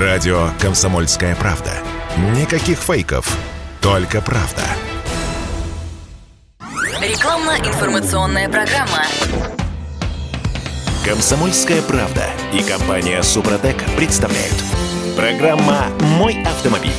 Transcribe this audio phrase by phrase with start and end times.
[0.00, 1.70] Радио «Комсомольская правда».
[2.36, 3.38] Никаких фейков,
[3.80, 4.62] только правда.
[7.00, 9.04] Рекламно-информационная программа.
[11.04, 14.56] «Комсомольская правда» и компания «Супротек» представляют.
[15.16, 16.90] Программа «Мой автомобиль».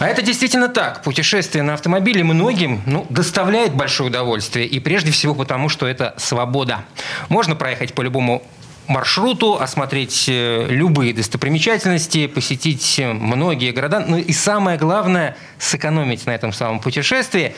[0.00, 1.04] А это действительно так.
[1.04, 4.66] Путешествие на автомобиле многим ну, доставляет большое удовольствие.
[4.66, 6.84] И прежде всего потому, что это свобода.
[7.28, 8.42] Можно проехать по любому
[8.86, 14.04] маршруту, осмотреть э, любые достопримечательности, посетить многие города.
[14.06, 17.54] Ну и самое главное, сэкономить на этом самом путешествии.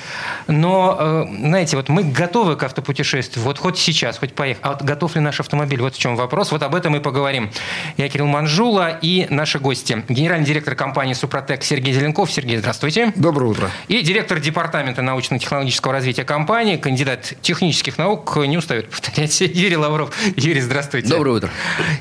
[0.47, 3.45] Но, э, знаете, вот мы готовы к автопутешествию.
[3.45, 4.63] Вот хоть сейчас, хоть поехать.
[4.65, 5.81] А вот готов ли наш автомобиль?
[5.81, 6.53] Вот в чем вопрос.
[6.53, 7.51] Вот об этом и поговорим.
[7.97, 10.05] Я Кирилл Манжула и наши гости.
[10.09, 12.31] Генеральный директор компании «Супротек» Сергей Зеленков.
[12.31, 13.13] Сергей, здравствуйте.
[13.17, 13.71] Доброе утро.
[13.89, 20.15] И директор департамента научно-технологического развития компании, кандидат технических наук, не устает повторять, Юрий Лавров.
[20.37, 21.09] Юрий, здравствуйте.
[21.17, 21.51] Доброе утро.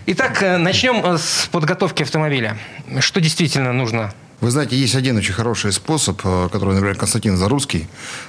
[0.07, 2.57] Итак, э, начнем э, с подготовки автомобиля.
[2.99, 7.87] Что действительно нужно вы знаете, есть один очень хороший способ, э, который, например, Константин Зарусский,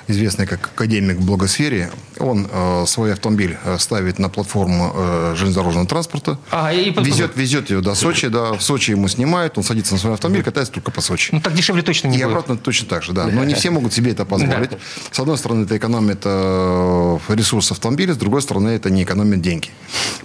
[0.08, 5.86] известный как академик в блогосфере, он э, свой автомобиль э, ставит на платформу э, железнодорожного
[5.86, 6.90] транспорта, а, и...
[6.90, 10.42] везет, везет ее до Сочи, да, в Сочи ему снимают, он садится на свой автомобиль,
[10.42, 11.30] катается только по Сочи.
[11.32, 12.28] Ну, так дешевле точно не и будет.
[12.28, 13.26] И обратно точно так же, да.
[13.26, 14.70] Но не все могут себе это позволить.
[14.70, 14.78] Да.
[15.10, 19.68] С одной стороны, это экономит э, ресурс автомобиля, с другой стороны, это не экономит деньги.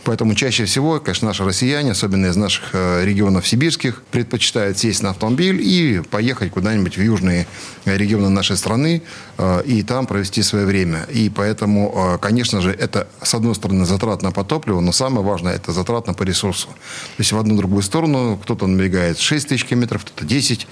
[0.03, 5.11] Поэтому чаще всего, конечно, наши россияне, особенно из наших э, регионов сибирских, предпочитают сесть на
[5.11, 7.47] автомобиль и поехать куда-нибудь в южные
[7.85, 9.01] регионы нашей страны
[9.37, 11.05] э, и там провести свое время.
[11.09, 15.55] И поэтому, э, конечно же, это, с одной стороны, затратно по топливу, но самое важное,
[15.55, 16.67] это затратно по ресурсу.
[16.67, 20.67] То есть в одну другую сторону кто-то набегает 6 тысяч километров, кто-то 10.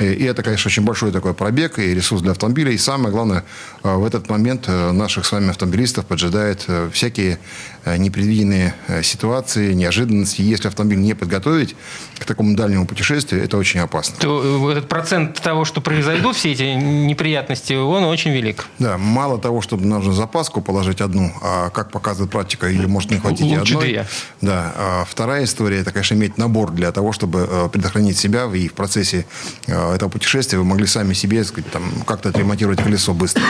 [0.00, 2.70] И это, конечно, очень большой такой пробег и ресурс для автомобиля.
[2.70, 3.44] И самое главное,
[3.82, 7.38] э, в этот момент наших с вами автомобилистов поджидает всякие
[7.86, 10.42] непредвиденные ситуации, неожиданности.
[10.42, 11.76] Если автомобиль не подготовить
[12.18, 14.16] к такому дальнему путешествию, это очень опасно.
[14.18, 18.66] То этот процент того, что произойдут все эти неприятности, он очень велик.
[18.78, 23.18] Да, мало того, чтобы нужно запаску положить одну, а как показывает практика, ее может не
[23.18, 23.88] хватить Лучше одной.
[23.88, 24.06] две.
[24.40, 24.72] Да.
[24.76, 28.74] А вторая история, это, конечно, иметь набор для того, чтобы э, предохранить себя и в
[28.74, 29.26] процессе
[29.66, 33.42] э, этого путешествия вы могли сами себе сказать, там, как-то отремонтировать колесо быстро.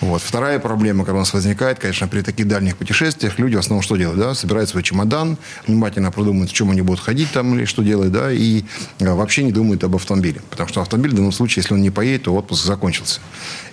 [0.00, 0.22] Вот.
[0.22, 4.18] Вторая проблема, которая у нас возникает, конечно, при таких дальних путешествиях, люди основном что делают?
[4.18, 4.34] Да?
[4.34, 5.36] Собирают свой чемодан,
[5.66, 8.64] внимательно продумывают, в чем они будут ходить там или что делать, да, и
[8.98, 10.40] э, вообще не думают об автомобиле.
[10.50, 13.20] Потому что автомобиль в данном случае, если он не поедет, то отпуск закончился.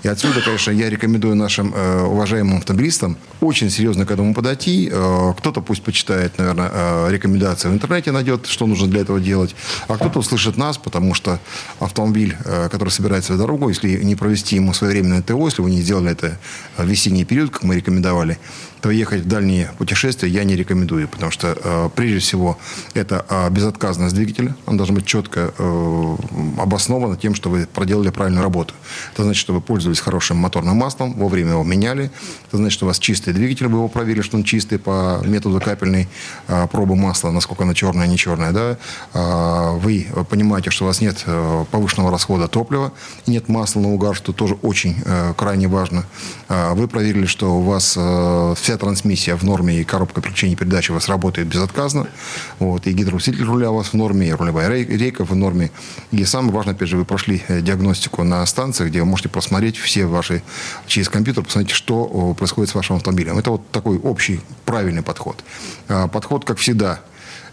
[0.04, 4.90] И отсюда, конечно, я рекомендую нашим э, уважаемым автомобилистам очень серьезно к этому подойти.
[4.92, 9.56] Э, кто-то пусть почитает, наверное, э, рекомендации в интернете, найдет, что нужно для этого делать.
[9.88, 11.40] А кто-то услышит нас, потому что
[11.80, 15.82] автомобиль, э, который собирается в дорогу, если не провести ему своевременное ТО, если вы не
[15.82, 16.38] сделали это
[16.78, 18.38] в весенний период, как мы рекомендовали,
[18.82, 22.58] то ехать в дальние путешествия я не рекомендую, потому что, э, прежде всего,
[22.94, 24.56] это э, безотказность двигателя.
[24.66, 26.16] Он должен быть четко э,
[26.58, 28.74] обоснован тем, что вы проделали правильную работу.
[29.14, 32.12] Это значит, что вы пользовались хорошим моторным маслом, вовремя его меняли.
[32.48, 35.60] Это значит, что у вас чистый двигатель, вы его проверили, что он чистый по методу
[35.60, 36.08] капельной
[36.48, 38.52] э, пробы масла, насколько она черная, не черная.
[38.52, 38.78] Да?
[39.14, 42.94] Э, вы понимаете, что у вас нет э, повышенного расхода топлива,
[43.28, 46.06] нет масла на угар, что тоже очень э, крайне важно.
[46.48, 50.92] Э, вы проверили, что у вас э, вся трансмиссия в норме и коробка переключения передачи
[50.92, 52.06] у вас работает безотказно.
[52.60, 55.72] Вот, и гидроусилитель руля у вас в норме, и рулевая рейка в норме.
[56.12, 59.76] И самое важное, опять же, вы прошли э, диагностику на станции, где вы можете просмотреть
[59.76, 60.44] все ваши,
[60.86, 63.40] через компьютер, посмотреть, что происходит с вашим автомобилем.
[63.40, 65.44] Это вот такой общий правильный подход.
[65.88, 67.00] А, подход, как всегда,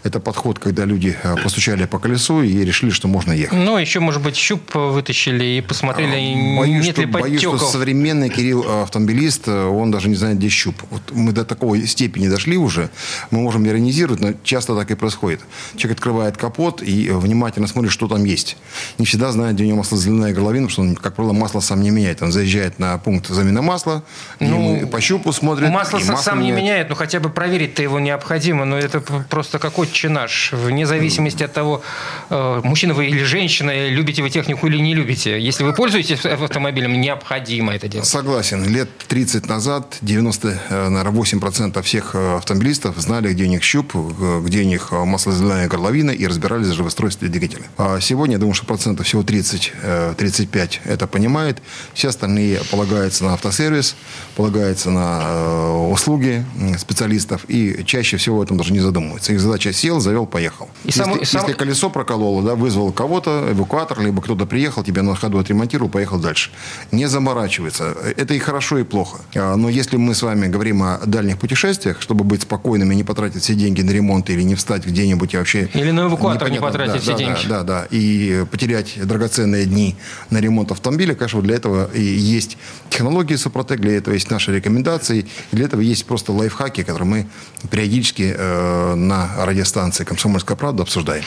[0.07, 3.57] это подход, когда люди э, постучали по колесу и решили, что можно ехать.
[3.57, 7.57] Ну, еще, может быть, щуп вытащили и посмотрели, а, боюсь, нет что, ли Боюсь, что
[7.57, 10.75] современный Кирилл э, автомобилист, э, он даже не знает, где щуп.
[10.89, 12.89] Вот мы до такой степени дошли уже,
[13.31, 15.41] мы можем иронизировать, но часто так и происходит.
[15.75, 18.57] Человек открывает капот и внимательно смотрит, что там есть.
[18.97, 21.81] Не всегда знает, где у него маслозаливная горловина, потому что он, как правило, масло сам
[21.81, 22.21] не меняет.
[22.21, 24.03] Он заезжает на пункт замены масла,
[24.39, 25.69] ну, по щупу смотрит.
[25.69, 26.55] Масло, масло сам меняет.
[26.55, 28.65] не меняет, но хотя бы проверить-то его необходимо.
[28.65, 31.81] Но это просто какой чинаш вне зависимости от того,
[32.29, 35.41] э, мужчина вы или женщина, любите вы технику или не любите.
[35.41, 38.07] Если вы пользуетесь автомобилем, необходимо это делать.
[38.07, 38.63] Согласен.
[38.63, 44.65] Лет 30 назад 98% всех э, автомобилистов знали, где у них щуп, э, где у
[44.65, 47.63] них маслозаливная горловина и разбирались в устройстве двигателя.
[47.77, 51.57] А сегодня, я думаю, что процентов всего 30-35 это понимает.
[51.93, 53.95] Все остальные полагаются на автосервис,
[54.35, 56.45] полагаются на услуги
[56.77, 59.33] специалистов и чаще всего об этом даже не задумываются.
[59.33, 60.67] Их задача сел, завел, поехал.
[60.83, 65.15] И если, само- если колесо прокололо, да, вызвал кого-то, эвакуатор, либо кто-то приехал, тебя на
[65.15, 66.51] ходу отремонтировал, поехал дальше.
[66.91, 67.95] Не заморачивается.
[68.17, 69.19] Это и хорошо, и плохо.
[69.35, 73.43] А, Но если мы с вами говорим о дальних путешествиях, чтобы быть спокойными, не потратить
[73.43, 75.69] все деньги на ремонт или не встать где-нибудь и вообще...
[75.73, 77.47] Или на эвакуатор не потратить да, все да, деньги.
[77.47, 77.87] Да, да, да.
[77.91, 79.95] И потерять драгоценные дни
[80.29, 82.57] на ремонт автомобиля, конечно, для этого и есть
[82.89, 87.27] технологии Супротек, для этого есть наши рекомендации, для этого есть просто лайфхаки, которые мы
[87.71, 89.29] периодически э, на
[89.67, 91.23] радиостанции «Комсомольская правда» обсуждаем.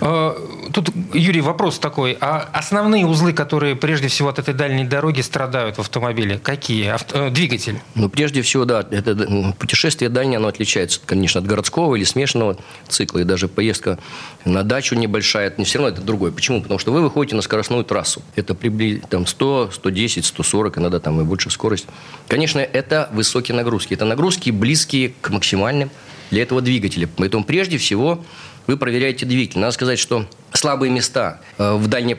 [0.00, 0.34] Э,
[0.72, 2.16] Тут, Юрий, вопрос такой.
[2.20, 6.86] А основные узлы, которые прежде всего от этой дальней дороги страдают в автомобиле, какие?
[6.92, 7.80] Авто- э, Двигатель.
[7.94, 12.56] Ну, прежде всего, да, это м, путешествие дальнее, оно отличается, конечно, от городского или смешанного
[12.88, 13.20] цикла.
[13.20, 13.98] И даже поездка
[14.44, 16.32] на дачу небольшая, это не все равно это другое.
[16.32, 16.60] Почему?
[16.60, 18.22] Потому что вы выходите на скоростную трассу.
[18.34, 21.86] Это приблизительно там, 100, 110, 140, иногда там и больше скорость.
[22.26, 23.94] Конечно, это высокие нагрузки.
[23.94, 25.90] Это нагрузки близкие к максимальным
[26.30, 27.08] для этого двигателя.
[27.16, 28.24] Поэтому прежде всего
[28.66, 29.58] вы проверяете двигатель.
[29.60, 32.14] Надо сказать, что слабые места э, в дальней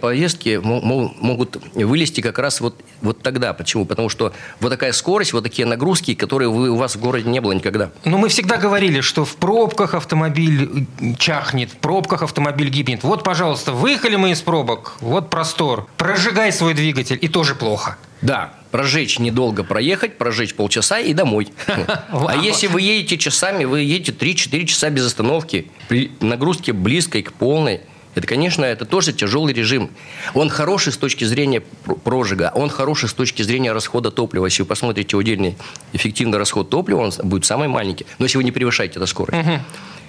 [0.62, 3.54] мо- могут вылезти как раз вот, вот тогда.
[3.54, 3.86] Почему?
[3.86, 7.40] Потому что вот такая скорость, вот такие нагрузки, которые вы, у вас в городе не
[7.40, 7.90] было никогда.
[8.04, 10.86] Ну, мы всегда говорили, что в пробках автомобиль
[11.18, 13.04] чахнет, в пробках автомобиль гибнет.
[13.04, 15.88] Вот, пожалуйста, выехали мы из пробок, вот простор.
[15.98, 17.98] Прожигай свой двигатель, и тоже плохо.
[18.22, 21.48] Да, прожечь недолго проехать, прожечь полчаса и домой.
[22.12, 27.32] А если вы едете часами, вы едете 3-4 часа без остановки, при нагрузке близкой к
[27.32, 27.80] полной,
[28.16, 29.92] это, конечно, это тоже тяжелый режим.
[30.34, 34.46] Он хороший с точки зрения пр- прожига, он хороший с точки зрения расхода топлива.
[34.46, 35.56] Если вы посмотрите удельный
[35.94, 38.06] эффективный расход топлива, он будет самый маленький.
[38.20, 39.38] Но если вы не превышаете эту скорость.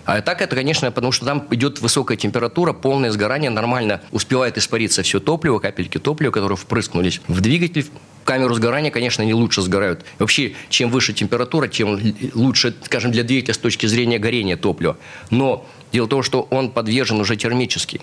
[0.07, 5.03] А так это, конечно, потому что там идет высокая температура, полное сгорание, нормально успевает испариться
[5.03, 7.87] все топливо, капельки топлива, которые впрыскнулись в двигатель.
[8.27, 10.05] Камеру сгорания, конечно, они лучше сгорают.
[10.19, 11.99] Вообще, чем выше температура, тем
[12.35, 14.97] лучше, скажем, для двигателя с точки зрения горения топлива.
[15.31, 18.01] Но дело в том, что он подвержен уже термически.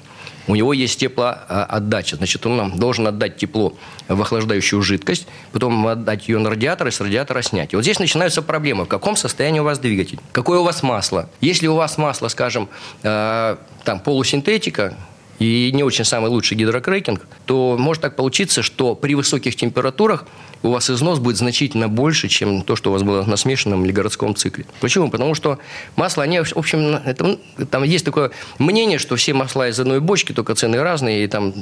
[0.48, 2.16] У него есть теплоотдача.
[2.16, 3.76] Значит, он нам должен отдать тепло
[4.08, 7.74] в охлаждающую жидкость, потом отдать ее на радиатор и с радиатора снять.
[7.74, 8.86] И вот здесь начинаются проблемы.
[8.86, 10.20] В каком состоянии у вас двигатель?
[10.32, 11.30] Какое у вас масло?
[11.42, 12.70] Если у вас масло, скажем,
[13.04, 14.96] э, там полусинтетика,
[15.40, 20.26] и не очень самый лучший гидрокрекинг, то может так получиться, что при высоких температурах
[20.64, 23.92] у вас износ будет значительно больше, чем то, что у вас было на смешанном или
[23.92, 24.66] городском цикле.
[24.80, 25.10] Почему?
[25.10, 25.60] Потому что
[25.96, 27.38] масла, они, в общем, это,
[27.70, 31.54] там есть такое мнение, что все масла из одной бочки, только цены разные, и там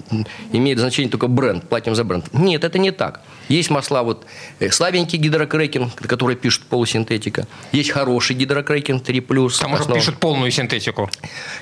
[0.54, 2.32] имеет значение только бренд, платим за бренд.
[2.32, 3.22] Нет, это не так.
[3.50, 4.26] Есть масла, вот
[4.60, 7.48] э, слабенький гидрокрекинг, который пишут полусинтетика.
[7.72, 9.60] Есть хороший гидрокрекинг 3+.
[9.60, 11.10] Там уже пишут полную синтетику.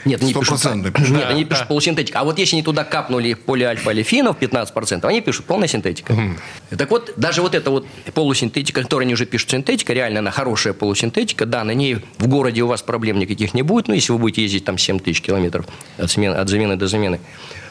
[0.06, 0.64] Нет, они пишут,
[1.10, 1.76] нет, они пишут да.
[2.00, 2.20] Полусинтетика.
[2.20, 6.16] А вот если они туда капнули полиальфа-алифинов 15%, они пишут полная синтетика.
[6.70, 10.74] Так вот, даже вот эта вот полусинтетика, которую они уже пишут синтетика, реально она хорошая
[10.74, 14.20] полусинтетика, да, на ней в городе у вас проблем никаких не будет, ну, если вы
[14.20, 15.66] будете ездить там 7 тысяч километров
[15.98, 17.20] от, смены, от замены до замены.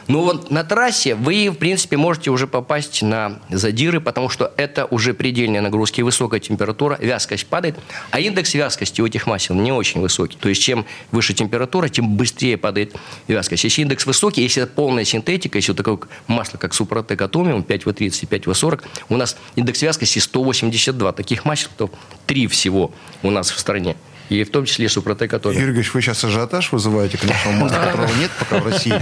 [0.09, 4.85] Но вот на трассе вы, в принципе, можете уже попасть на задиры, потому что это
[4.85, 7.77] уже предельные нагрузки, высокая температура, вязкость падает,
[8.09, 10.35] а индекс вязкости у этих масел не очень высокий.
[10.37, 12.95] То есть, чем выше температура, тем быстрее падает
[13.27, 13.63] вязкость.
[13.63, 18.19] Если индекс высокий, если это полная синтетика, если вот такое масло, как Супротек Атомиум, 5В30
[18.23, 21.11] и 5В40, у нас индекс вязкости 182.
[21.13, 21.91] Таких масел то
[22.25, 22.91] три всего
[23.21, 23.95] у нас в стране.
[24.29, 25.55] И в том числе Супротек Атомиум.
[25.55, 28.93] Юрий Григорьевич, вы сейчас ажиотаж вызываете к нашему маслу, которого нет пока в России.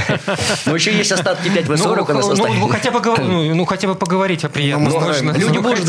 [0.65, 2.59] Но еще есть остатки 5В40 у нас ну, остались.
[2.59, 4.91] ну, хотя бы, ну, ну, хотя бы поговорить о приятном.
[4.91, 5.33] Ну.
[5.33, 5.85] Люди ну, будут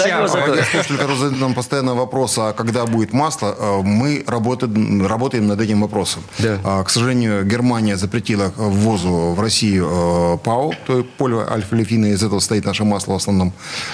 [1.19, 6.23] задают нам постоянно вопрос, а когда будет масло, э, мы работаем, работаем над этим вопросом.
[6.38, 6.58] Да.
[6.64, 12.40] А, К сожалению, Германия запретила ввозу в Россию э, ПАО, то есть полиальфа-лефина, из этого
[12.40, 13.52] стоит наше масло в основном.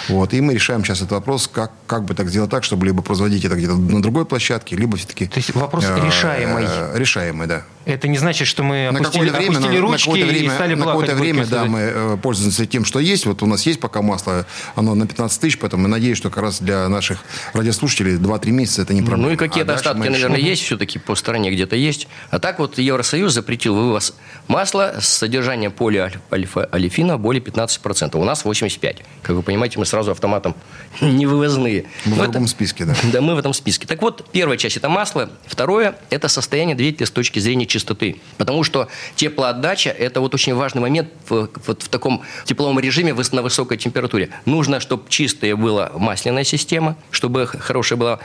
[0.08, 0.32] Вот.
[0.34, 3.44] И мы решаем сейчас этот вопрос, как, как бы так сделать так, чтобы либо производить
[3.44, 5.26] это где-то на другой площадке, либо все-таки...
[5.34, 6.64] То есть вопрос решаемый.
[6.94, 7.64] Решаемый, да.
[7.86, 10.54] Это не значит, что мы На опустили, время, опустили на, на ручки какое-то и время,
[10.54, 11.00] стали на плакать.
[11.10, 13.26] какое-то время, да, мы э, пользуемся тем, что есть.
[13.26, 16.44] Вот у нас есть пока масло, оно на 15 тысяч, поэтому я надеюсь, что как
[16.44, 17.18] раз для наших
[17.52, 19.28] радиослушателей 2-3 месяца это не проблема.
[19.28, 22.08] Ну и какие-то А остатки, мы наверное, есть все-таки по стране где-то есть.
[22.30, 24.14] А так вот Евросоюз запретил вывоз
[24.48, 28.16] масла с содержанием полиальфа-алифина более 15%.
[28.18, 29.02] У нас 85%.
[29.22, 30.54] Как вы понимаете, мы сразу автоматом
[31.02, 31.84] не вывозные.
[32.06, 32.94] Мы в другом это- списке, да.
[33.12, 33.86] Да, мы в этом списке.
[33.86, 35.23] Так вот, первая часть– это масло.
[35.46, 38.16] Второе– это состояние двигателя с точки зрения чистоты.
[38.38, 43.42] Потому что теплоотдача– это вот очень важный момент в, вот в таком тепловом режиме на
[43.42, 44.30] высокой температуре.
[44.44, 48.20] Нужно, чтобы чистая была масляная система, чтобы хорошая была...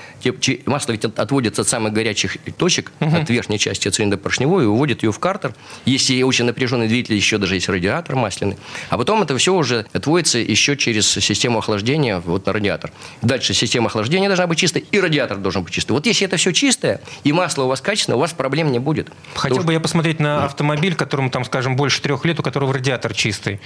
[0.66, 5.04] Масло ведь от- отводится от самых горячих точек, от верхней части цилиндра поршневой, и уводит
[5.04, 5.54] ее в картер.
[5.86, 8.58] Если очень напряженный двигатель, еще даже есть радиатор масляный.
[8.90, 12.92] А потом это все уже отводится еще через систему охлаждения вот на радиатор.
[13.22, 15.92] Дальше система охлаждения должна быть чистой, и радиатор должен быть чистый.
[15.94, 16.54] Вот если это все
[16.90, 19.10] чистое, и масло у вас качественное, у вас проблем не будет.
[19.36, 22.74] Хотел Потому бы я посмотреть на автомобиль, которому там, скажем, больше трех лет, у которого
[22.74, 23.60] радиатор чистый.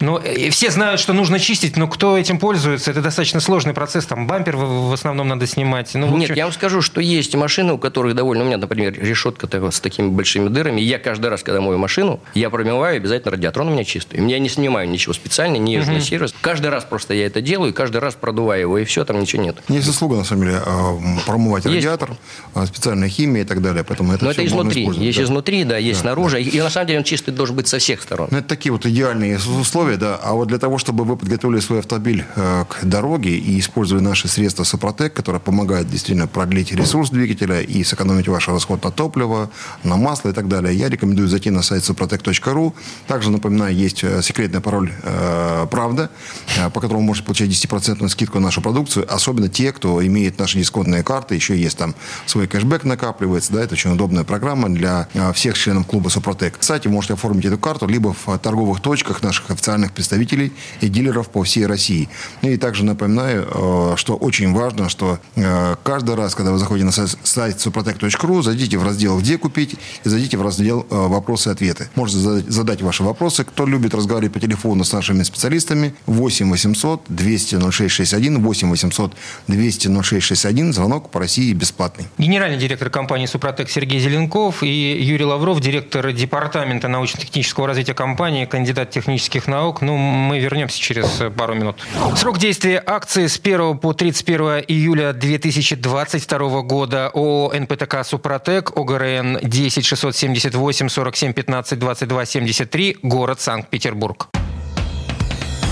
[0.00, 2.90] Но э, все знают, что нужно чистить, но кто этим пользуется?
[2.90, 4.06] Это достаточно сложный процесс.
[4.06, 5.90] Там бампер в в основном надо снимать.
[5.94, 8.44] Ну, в Нет, общем- я вам скажу, что есть машины, у которых довольно...
[8.44, 10.80] У меня, например, решетка такая с такими большими дырами.
[10.80, 13.62] И я каждый раз, когда мою машину, я промываю обязательно радиатор.
[13.62, 14.26] Он у меня чистый.
[14.28, 16.34] Я не снимаю ничего специально, не езжу на сервис.
[16.40, 19.42] Каждый раз просто я это делаю, и каждый раз продуваю его, и все, там ничего
[19.42, 19.56] нет.
[19.68, 21.76] Есть заслуга, на самом деле, э, промывать Есть.
[21.76, 22.16] радиатор,
[22.54, 23.84] э, специальная химия и так далее.
[23.84, 24.88] Поэтому это Но это изнутри.
[24.94, 25.24] Есть да.
[25.24, 26.42] изнутри, да, есть снаружи.
[26.42, 28.28] И на самом деле он чистый должен быть со всех сторон.
[28.30, 30.18] Ну, это такие вот идеальные условия, да.
[30.22, 34.28] А вот для того, чтобы вы подготовили свой автомобиль э, к дороге и использовали наши
[34.28, 39.50] средства Супротек, которые помогают действительно продлить ресурс двигателя и сэкономить ваш расход на топливо,
[39.84, 42.72] на масло и так далее, я рекомендую зайти на сайт suprotec.ru.
[43.06, 46.10] Также, напоминаю, есть э, секретный пароль э, «Правда»,
[46.56, 50.58] э, по которому можете получать 10% скидку на нашу продукцию, особенно те, кто имеет наши
[50.58, 51.94] дисконтные карты, еще есть там
[52.26, 56.58] свой кэшбэк накапливается, да, это очень удобная программа для э, всех членов клуба Супротек.
[56.58, 61.30] Кстати, можете оформить эту карту либо в э, торговых точках наших официальных представителей и дилеров
[61.30, 62.08] по всей России.
[62.42, 66.84] Ну и также напоминаю, э, что очень важно, что э, каждый раз, когда вы заходите
[66.84, 71.52] на сайт, suprotec.ru, зайдите в раздел «Где купить» и зайдите в раздел э, «Вопросы и
[71.52, 71.88] ответы».
[71.94, 72.18] Можете
[72.50, 73.44] задать ваши вопросы.
[73.44, 79.14] Кто любит разговаривать по телефону с нашими специалистами, 8 800 200 0661, 8 800
[79.48, 82.06] 200 0661, звонок по России бесплатный.
[82.40, 88.88] Генеральный директор компании «Супротек» Сергей Зеленков и Юрий Лавров, директор департамента научно-технического развития компании, кандидат
[88.88, 89.82] технических наук.
[89.82, 91.76] Ну, мы вернемся через пару минут.
[92.16, 99.84] Срок действия акции с 1 по 31 июля 2022 года ООО «НПТК Супротек», ОГРН 10
[99.84, 104.28] 678 47 15 22 73, город Санкт-Петербург.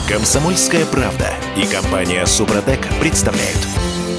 [0.06, 3.56] Комсомольская правда и компания Супротек представляют.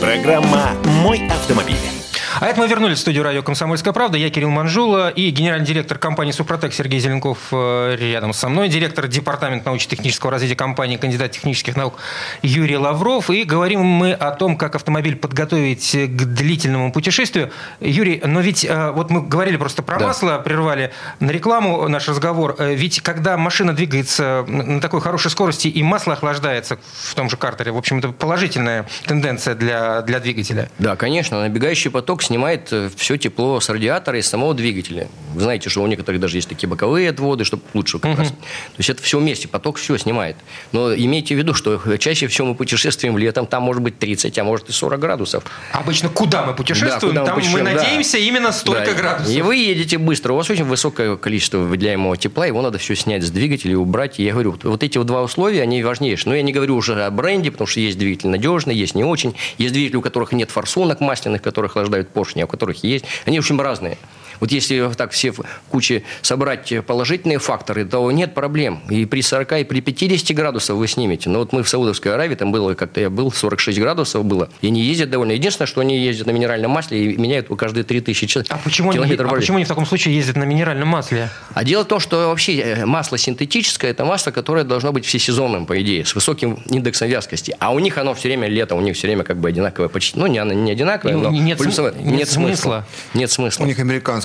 [0.01, 0.71] Программа
[1.03, 1.98] «Мой автомобиль».
[2.39, 4.17] А это мы вернулись в студию радио «Комсомольская правда».
[4.17, 9.07] Я Кирилл Манжула и генеральный директор компании «Супротек» Сергей Зеленков э, рядом со мной, директор
[9.07, 11.95] департамента научно-технического развития компании, кандидат технических наук
[12.41, 13.29] Юрий Лавров.
[13.29, 17.51] И говорим мы о том, как автомобиль подготовить к длительному путешествию.
[17.79, 20.07] Юрий, но ведь э, вот мы говорили просто про Да.
[20.07, 22.55] масло, прервали на рекламу наш разговор.
[22.59, 27.37] Э, Ведь когда машина двигается на такой хорошей скорости и масло охлаждается в том же
[27.37, 30.69] картере, в общем, это положительная тенденция для, для двигателя.
[30.79, 35.07] Да, конечно, набегающий поток снимает все тепло с радиатора и самого двигателя.
[35.33, 38.29] Вы знаете, что у некоторых даже есть такие боковые отводы, чтобы лучше как раз.
[38.29, 38.35] То
[38.77, 40.35] есть это все вместе, поток все снимает.
[40.71, 44.43] Но имейте в виду, что чаще всего мы путешествуем летом, там может быть 30, а
[44.43, 45.43] может и 40 градусов.
[45.73, 47.83] Обычно куда мы путешествуем, Да, куда мы там мы, путешествуем, да.
[47.83, 49.33] надеемся именно столько Да, градусов.
[49.33, 50.33] И вы едете быстро.
[50.33, 54.19] У вас очень высокое количество выделяемого тепла, его надо все снять с двигателя и убрать.
[54.19, 56.29] И я говорю, вот- вот эти вот два условия, они важнейшие.
[56.29, 59.35] Но я не говорю уже о бренде, потому что есть двигатель надежный, есть не очень.
[59.57, 63.05] Есть двигатели, у которых нет форсунок масляных, которые охлаждают поршни, а у которых есть.
[63.25, 63.97] Они, в общем, разные.
[64.39, 68.81] Вот если так все в куче собрать положительные факторы, то нет проблем.
[68.89, 71.29] И при 40, и при 50 градусах вы снимете.
[71.29, 74.49] Но вот мы в Саудовской Аравии, там было, как-то я был, 46 градусов было.
[74.61, 75.31] И они ездят довольно.
[75.33, 78.45] Единственное, что они ездят на минеральном масле и меняют его каждые 3000 часов.
[78.49, 81.29] А почему, они, километров а почему они в таком случае ездят на минеральном масле?
[81.53, 85.65] А дело в том, что вообще э, масло синтетическое– это масло, которое должно быть всесезонным,
[85.65, 87.55] по идее, с высоким индексом вязкости.
[87.59, 90.17] А у них оно все время лето, у них все время как бы одинаковое почти.
[90.19, 91.91] Ну, не, оно не одинаковое, но нет плюсовое.
[91.91, 92.85] см- нет смысла.
[93.13, 93.63] Нет смысла.
[93.63, 93.79] У них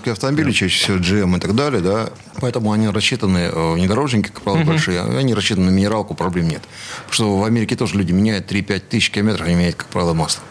[0.05, 4.43] американские автомобили, чаще всего GM и так далее, да, поэтому они рассчитаны, э, внедорожники, как
[4.43, 6.63] правило, большие, а они рассчитаны на минералку, проблем нет.
[7.07, 10.43] Потому что в Америке тоже люди меняют 3-5 тысяч километров, они меняют, как правило, масло.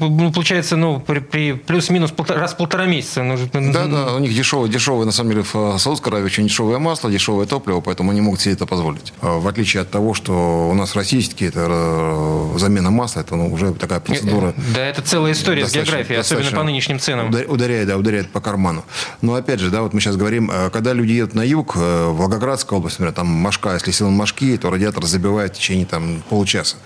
[0.00, 3.22] Ну, получается, ну, при, при плюс-минус полтора- раз в полтора месяца.
[3.22, 6.26] Ну, же- Да, да, у них дешевое, дешевое, на самом деле, в э, Саудовской Аравии
[6.26, 9.12] очень дешевое масло, дешевое топливо, поэтому они могут себе это позволить.
[9.20, 13.52] А В отличие от того, что у нас российские, это э, замена масла, это ну,
[13.52, 14.54] уже такая процедура.
[14.74, 17.28] Да, это целая история с географией, особенно по нынешним ценам.
[17.30, 18.84] удар- Ударяет, да, ударяет по карману.
[19.22, 22.06] Но опять же, да, вот мы сейчас говорим, э, когда люди едут на юг, э,
[22.10, 25.86] в Волгоградскую область, например, там Машка, если сел на Машки, то радиатор забивает в течение
[25.86, 26.76] там получаса.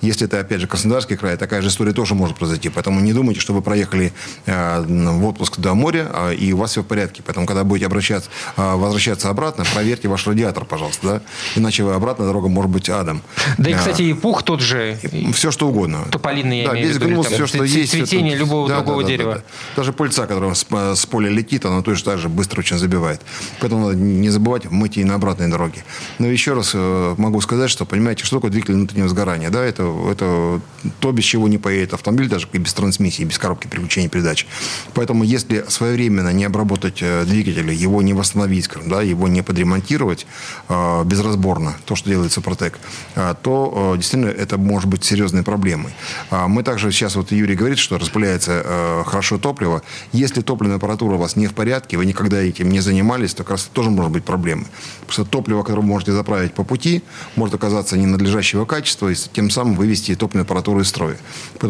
[0.00, 2.68] Если это, опять же, Краснодарский край, такая же история тоже может произойти.
[2.68, 4.12] Поэтому не думайте, что вы проехали
[4.46, 7.22] э, в отпуск до моря, а, и у вас все в порядке.
[7.24, 11.22] Поэтому, когда будете обращаться, э, возвращаться обратно, проверьте ваш радиатор, пожалуйста, да?
[11.56, 13.22] Иначе вы обратно дорога может быть адом.
[13.58, 14.98] Да и, А, кстати, и пух тот же.
[15.32, 16.06] все что угодно.
[16.10, 17.90] Тополиный, я да, имею весь виду, гнус, все, что есть.
[17.90, 19.32] цветение это- любого да, другого да, да, дерева.
[19.34, 19.44] да, да.
[19.76, 23.20] Даже пыльца, которая с, с поля летит, она точно так же быстро очень забивает.
[23.60, 25.84] Поэтому надо не забывать мыть и на обратной дороге.
[26.18, 29.50] Но еще раз э, могу сказать, что, понимаете, что такое двигатель внутреннего сгорания?
[29.50, 30.60] Да, это, это
[31.00, 34.46] то, без чего не поедешь поедет автомобиль даже и без трансмиссии, без коробки переключения передач.
[34.94, 40.26] Поэтому если своевременно не обработать э, двигатель, его не восстановить, да, его не подремонтировать
[40.68, 42.78] э, безразборно, то, что делает Супротек,
[43.14, 45.92] э, то э, действительно это может быть серьезной проблемой.
[46.30, 49.82] Э, мы также сейчас, вот Юрий говорит, что распыляется э, хорошо топливо.
[50.12, 53.52] Если топливная аппаратура у вас не в порядке, вы никогда этим не занимались, то как
[53.52, 54.66] раз тоже может быть проблемой.
[55.06, 57.02] Потому что топливо, которое вы можете заправить по пути,
[57.36, 61.16] может оказаться ненадлежащего качества и тем самым вывести топливную аппаратуру из строя.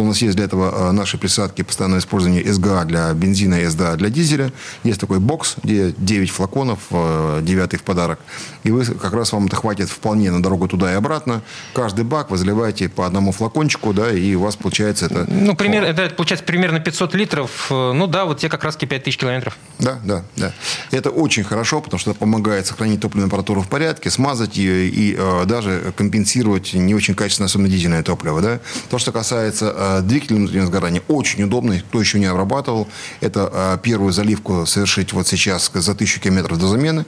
[0.03, 3.97] У нас есть для этого э, наши присадки постоянного использования СГА для бензина и СДА
[3.97, 4.53] для дизеля.
[4.85, 8.21] Есть такой бокс, где 9 флаконов, 9 в подарок.
[8.65, 11.43] И вы как раз вам это хватит вполне на дорогу туда и обратно.
[11.75, 15.27] Каждый бак вы заливаете по одному флакончику, да, и у вас получается это...
[15.29, 17.67] Ну, пример, это получается примерно 500 литров.
[17.71, 19.57] Ну да, вот те как раз 5000 километров.
[19.79, 20.53] Да, да, да.
[20.91, 25.17] Это очень хорошо, потому что это помогает сохранить топливную аппаратуру в порядке, смазать ее и
[25.19, 28.41] э, даже компенсировать не очень качественное, особенно дизельное топливо.
[28.41, 28.61] Да?
[28.91, 32.89] То, что касается э, двигателя внутреннего сгорания, очень удобно, кто еще не обрабатывал,
[33.21, 37.07] это э, первую заливку совершить вот сейчас за тысячу километров до замены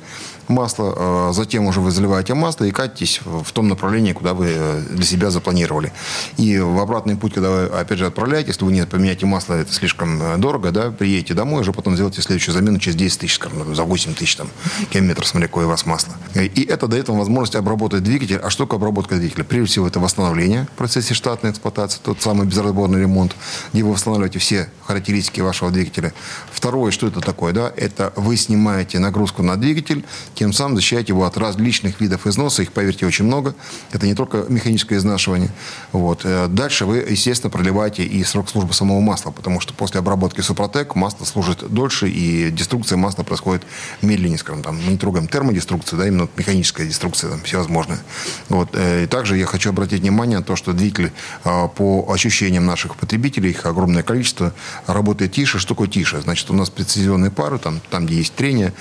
[0.50, 4.82] масла, э, затем уже вы заливаете масло и катитесь в том направлении, куда вы э,
[4.90, 5.92] для себя запланировали.
[6.36, 9.72] И в обратный путь, когда вы, опять же, отправляете, если вы не поменяете масло, это
[9.72, 13.74] слишком э, дорого, да, приедете домой, уже потом сделаете следующую замену через 10 тысяч, скажем,
[13.74, 14.48] за 8 тысяч там,
[14.90, 16.14] километров, смотря какое у вас масло.
[16.34, 18.36] И это дает вам возможность обработать двигатель.
[18.36, 19.44] А что такое обработка двигателя?
[19.44, 23.34] Прежде всего, это восстановление в процессе штатной эксплуатации, тот самый безразборный ремонт,
[23.72, 26.12] где вы восстанавливаете все характеристики вашего двигателя.
[26.52, 30.04] Второе, что это такое, да, это вы снимаете нагрузку на двигатель,
[30.40, 32.62] тем самым защищаете его от различных видов износа.
[32.62, 33.54] Их, поверьте, очень много.
[33.92, 35.50] Это не только механическое изнашивание.
[35.92, 36.22] Вот.
[36.24, 40.94] Э, дальше вы, естественно, продлеваете и срок службы самого масла, потому что после обработки Супротек
[40.94, 43.64] масло служит дольше, и деструкция масла происходит
[44.00, 48.00] медленнее, скажем, там, мы не трогаем термодеструкцию, да, именно механическая деструкция, там, всевозможная.
[48.48, 48.70] Вот.
[48.72, 51.12] Э, и также я хочу обратить внимание на то, что двигатель
[51.44, 54.54] э, по ощущениям наших потребителей, их огромное количество,
[54.86, 55.58] работает тише.
[55.58, 56.22] Что такое тише?
[56.22, 58.72] Значит, у нас прецизионные пары, там, там где есть трение,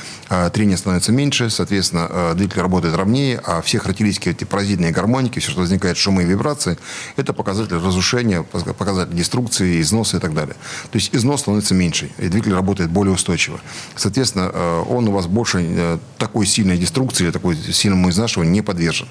[0.53, 5.61] трение становится меньше, соответственно, двигатель работает ровнее, а все характеристики, эти паразитные гармоники, все, что
[5.61, 6.77] возникает, шумы и вибрации,
[7.15, 10.55] это показатель разрушения, показатель деструкции, износа и так далее.
[10.91, 13.59] То есть износ становится меньше, и двигатель работает более устойчиво.
[13.95, 18.61] Соответственно, э, он у вас больше э, такой сильной деструкции или такой сильному изнашиванию не
[18.61, 19.07] подвержен.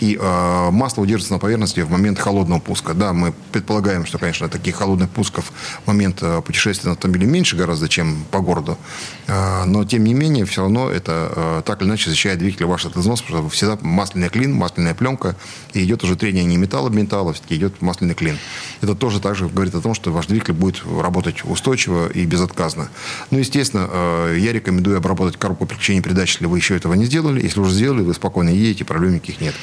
[0.00, 2.94] И э, масло удерживается на поверхности в момент холодного пуска.
[2.94, 5.52] Да, мы предполагаем, что, конечно, таких холодных пусков
[5.84, 8.78] в момент путешествия на автомобиле меньше гораздо, чем по городу.
[9.28, 13.24] Но, тем не менее, все равно это так или иначе защищает двигатель ваш от износа,
[13.24, 15.36] потому что всегда масляный клин, масляная пленка,
[15.72, 18.36] и идет уже трение не металла а все-таки идет масляный клин.
[18.82, 22.90] Это тоже также говорит о том, что ваш двигатель будет работать устойчиво и безотказно.
[23.30, 27.42] Ну, естественно, э, я рекомендую обработать коробку переключения передач, если вы еще этого не сделали.
[27.42, 29.54] Если уже сделали, вы спокойно едете, проблем никаких нет.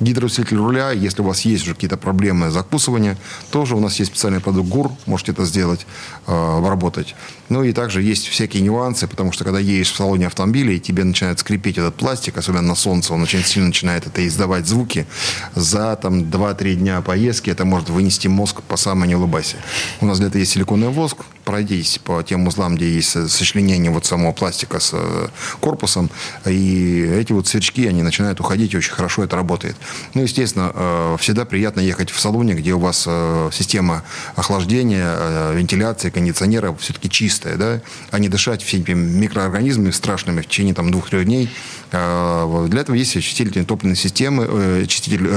[0.00, 3.18] Гидроусилитель руля, если у вас есть уже какие-то проблемы закусывания,
[3.50, 5.86] тоже у нас есть специальный продукт ГУР, можете это сделать,
[6.26, 7.14] э, обработать.
[7.50, 11.04] Ну и также есть всякие нюансы, потому что когда едешь в салоне автомобиля, и тебе
[11.04, 15.06] начинает скрипеть этот пластик, особенно на солнце, он очень сильно начинает это издавать звуки,
[15.54, 19.56] за там 2-3 дня поездки это может вынести мозг по самой нелыбасе.
[20.00, 21.18] У нас для этого есть силиконовый воск,
[21.48, 25.28] пройдись по тем узлам, где есть сочленение вот самого пластика с э,
[25.60, 26.10] корпусом,
[26.44, 29.74] и эти вот сверчки, они начинают уходить, и очень хорошо это работает.
[30.12, 34.04] Ну, естественно, э, всегда приятно ехать в салоне, где у вас э, система
[34.36, 37.80] охлаждения, вентиляции, кондиционера все-таки чистая, да,
[38.10, 41.48] а не дышать всеми микроорганизмами страшными в течение там двух-трех дней.
[41.90, 45.28] Для этого есть очиститель топливной системы, очиститель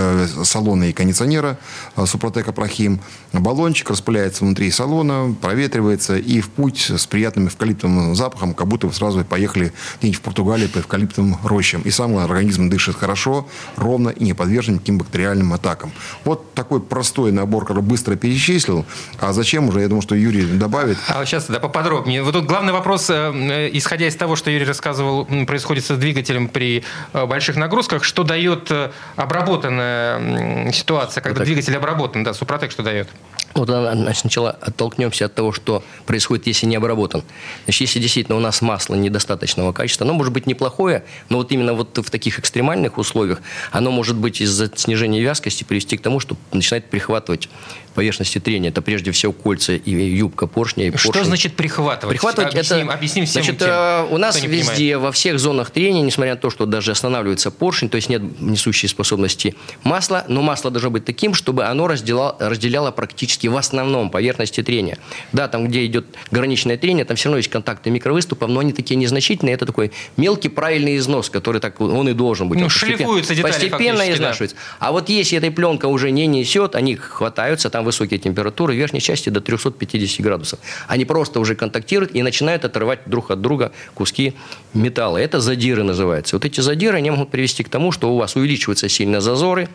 [0.44, 1.58] салона и кондиционера
[2.06, 3.00] Супротек Прохим.
[3.34, 8.94] Баллончик распыляется внутри салона, проветривается и в путь с приятным эвкалиптовым запахом, как будто вы
[8.94, 11.82] сразу поехали где-нибудь в Португалии по эвкалиптовым рощам.
[11.82, 15.92] И сам организм дышит хорошо, ровно и не подвержен каким бактериальным атакам.
[16.26, 18.86] Вот такой простой набор, который быстро перечислил.
[19.20, 20.98] А зачем уже, я думаю, что Юрий добавит.
[21.08, 22.24] А сейчас да, поподробнее.
[22.24, 26.40] Вот тут главный вопрос, э, э, исходя из того, что Юрий рассказывал, происходит с двигателем
[26.47, 28.71] при э, больших нагрузках, что дает
[29.15, 33.08] обработанная ситуация, когда вот двигатель обработан, да, Супротек что дает?
[33.54, 37.23] Вот значит, сначала оттолкнемся от того, что происходит, если не обработан.
[37.65, 41.73] Значит, если действительно у нас масло недостаточного качества, оно может быть неплохое, но вот именно
[41.73, 46.38] вот в таких экстремальных условиях оно может быть из-за снижения вязкости привести к тому, что
[46.54, 47.49] начинает прихватывать
[47.93, 48.69] поверхности трения.
[48.69, 50.88] Это прежде всего кольца и юбка поршня.
[50.88, 52.15] И что значит прихватывать?
[52.15, 52.93] Прихватывать объясним, это...
[52.93, 54.97] Объясним всем значит, тем, э, у нас везде, понимает.
[55.01, 58.88] во всех зонах трения, несмотря на то, что даже останавливается поршень, то есть нет несущей
[58.88, 64.63] способности масла, но масло должно быть таким, чтобы оно разделяло, разделяло практически в основном поверхности
[64.63, 64.97] трения.
[65.32, 68.95] Да, там, где идет граничное трение, там все равно есть контакты микровыступов, но они такие
[68.95, 69.56] незначительные.
[69.56, 72.60] Это такой мелкий правильный износ, который так он и должен быть.
[72.60, 74.56] Ну, шлифуются детали Постепенно изнашивается.
[74.56, 74.88] Да.
[74.88, 78.78] А вот если эта пленка уже не несет, они хватаются, там там высокие температуры, в
[78.78, 80.60] верхней части до 350 градусов.
[80.88, 84.34] Они просто уже контактируют и начинают отрывать друг от друга куски
[84.74, 85.17] металла.
[85.17, 86.36] Это задиры называются.
[86.36, 89.67] Вот эти задиры, они могут привести к тому, что у вас увеличиваются сильно зазоры,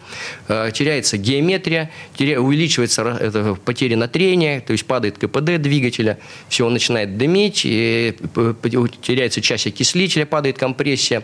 [0.48, 6.72] э, теряется геометрия, увеличивается это, потеря на трения, то есть падает КПД двигателя, все, он
[6.72, 11.22] начинает дымить, теряется часть окислителя, падает компрессия.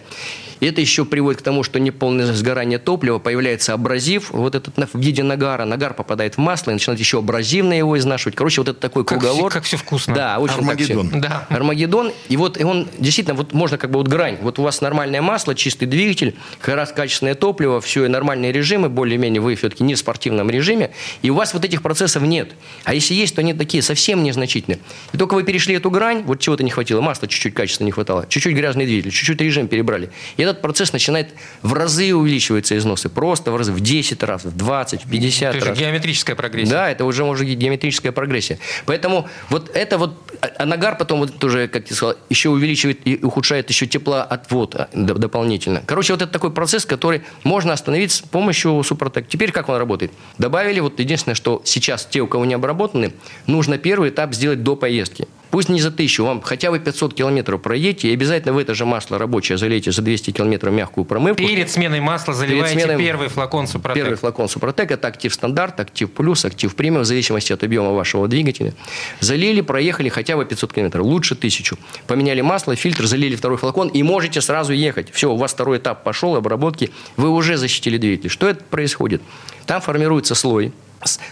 [0.63, 4.97] И это еще приводит к тому, что неполное сгорание топлива, появляется абразив, вот этот в
[4.97, 5.65] виде нагара.
[5.65, 8.37] Нагар попадает в масло и начинает еще абразивно его изнашивать.
[8.37, 9.51] Короче, вот это такой как круговор.
[9.51, 10.15] Все, как все вкусно.
[10.15, 11.09] Да, очень Армагеддон.
[11.09, 11.19] Все.
[11.19, 11.47] Да.
[11.49, 12.13] Армагеддон.
[12.29, 14.39] И вот и он действительно, вот можно как бы вот грань.
[14.41, 18.89] Вот у вас нормальное масло, чистый двигатель, как раз качественное топливо, все, и нормальные режимы,
[18.89, 22.53] более-менее вы все-таки не в спортивном режиме, и у вас вот этих процессов нет.
[22.85, 24.79] А если есть, то они такие совсем незначительные.
[25.13, 28.27] И только вы перешли эту грань, вот чего-то не хватило, масла чуть-чуть качества не хватало,
[28.29, 30.11] чуть-чуть грязный двигатель, чуть-чуть режим перебрали.
[30.37, 34.57] И этот процесс начинает в разы увеличиваться износы, просто в разы, в 10 раз, в
[34.57, 35.79] 20, в 50 Это раз.
[35.79, 36.71] Это геометрическая прогрессия.
[36.73, 38.59] Да, это уже может быть геометрическая прогрессия.
[38.87, 43.01] Поэтому вот это вот, а, а нагар потом вот тоже, как ты сказал, еще увеличивает
[43.05, 45.83] и ухудшает еще теплоотвод а, дополнительно.
[45.87, 49.29] Короче, вот это такой процесс, который можно остановить с помощью Супротек.
[49.29, 50.13] Теперь как он работает?
[50.39, 53.13] Добавили, вот единственное, что сейчас те, у кого не обработаны,
[53.47, 55.27] нужно первый этап сделать до поездки.
[55.53, 58.87] Пусть не за тысячу, вам хотя бы 500 километров проедете, и обязательно в это же
[58.87, 61.47] масло рабочее залейте за 200 километров мягкую промывку.
[61.47, 63.05] Перед сменой масла заливаете Перед сменой...
[63.05, 64.03] первый флакон Супротек.
[64.03, 64.91] Первый флакон Супротек.
[64.91, 68.73] Это актив стандарт, актив плюс, актив премиум, в зависимости от объема вашего двигателя.
[69.21, 71.77] Залили, проехали хотя бы 500 километров, лучше тысячу.
[72.07, 75.13] Поменяли масло, фильтр, залили второй флакон, и можете сразу ехать.
[75.13, 78.31] Все, у вас второй этап пошел, обработки, вы уже защитили двигатель.
[78.31, 79.21] Что это происходит?
[79.67, 80.73] Там формируется слой,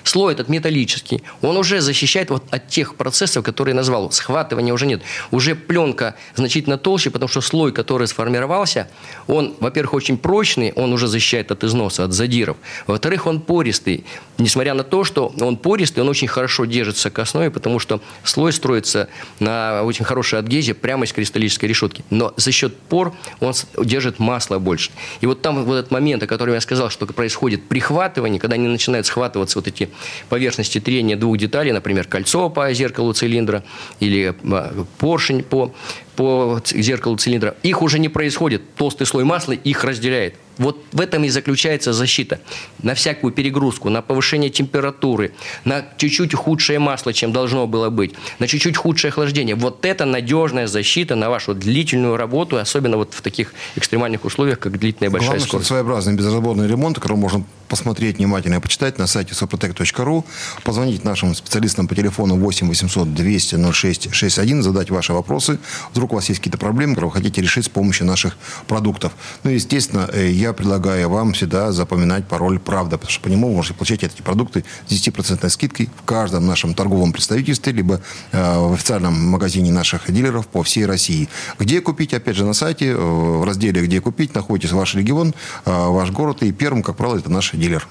[0.04, 4.10] слой этот металлический, он уже защищает вот от тех процессов, которые я назвал.
[4.10, 5.02] Схватывания уже нет.
[5.30, 8.88] Уже пленка значительно толще, потому что слой, который сформировался,
[9.26, 12.56] он, во-первых, очень прочный, он уже защищает от износа, от задиров.
[12.86, 14.04] Во-вторых, он пористый.
[14.38, 18.52] Несмотря на то, что он пористый, он очень хорошо держится к основе, потому что слой
[18.52, 22.04] строится на очень хорошей адгезе прямо из кристаллической решетки.
[22.10, 23.52] Но за счет пор он
[23.84, 24.90] держит масло больше.
[25.20, 28.68] И вот там вот этот момент, о котором я сказал, что происходит прихватывание, когда они
[28.68, 29.90] начинают схватываться вот эти
[30.28, 33.62] поверхности трения двух деталей, например, кольцо по зеркалу цилиндра
[34.00, 35.74] или а, поршень по,
[36.16, 38.74] по зеркалу цилиндра, их уже не происходит.
[38.74, 40.34] Толстый слой масла их разделяет.
[40.58, 42.40] Вот в этом и заключается защита.
[42.82, 45.32] На всякую перегрузку, на повышение температуры,
[45.64, 49.54] на чуть-чуть худшее масло, чем должно было быть, на чуть-чуть худшее охлаждение.
[49.54, 54.78] Вот это надежная защита на вашу длительную работу, особенно вот в таких экстремальных условиях, как
[54.78, 55.66] длительная большая Главное, скорость.
[55.66, 60.24] Что своеобразный безразборный ремонт, который можно посмотреть внимательно и почитать на сайте soprotec.ru,
[60.64, 65.58] позвонить нашим специалистам по телефону 8 800 200 06 61, задать ваши вопросы.
[65.92, 69.12] Вдруг у вас есть какие-то проблемы, которые вы хотите решить с помощью наших продуктов.
[69.44, 73.54] Ну, естественно, э, я предлагаю вам всегда запоминать пароль «Правда», потому что по нему вы
[73.54, 78.00] можете получать эти продукты с 10% скидкой в каждом нашем торговом представительстве, либо
[78.32, 81.28] э, в официальном магазине наших дилеров по всей России.
[81.58, 82.14] Где купить?
[82.14, 86.42] Опять же, на сайте, э, в разделе «Где купить» находитесь ваш регион, э, ваш город,
[86.42, 87.86] и первым, как правило, это наш дилер.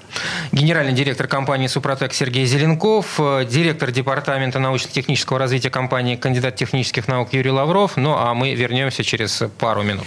[0.52, 7.32] Генеральный директор компании «Супротек» Сергей Зеленков, э, директор департамента научно-технического развития компании, кандидат технических наук
[7.32, 7.96] Юрий Лавров.
[7.96, 10.04] Ну, а мы вернемся через пару минут.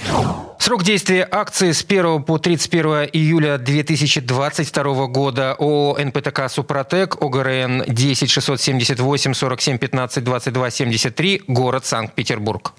[0.59, 8.29] Срок действия акции с 1 по 31 июля 2022 года ООО «НПТК Супротек», ОГРН 10
[8.29, 12.73] 678 47 15 22 73, город Санкт-Петербург.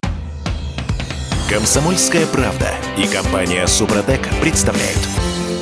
[1.48, 5.23] Комсомольская правда и компания «Супротек» представляют.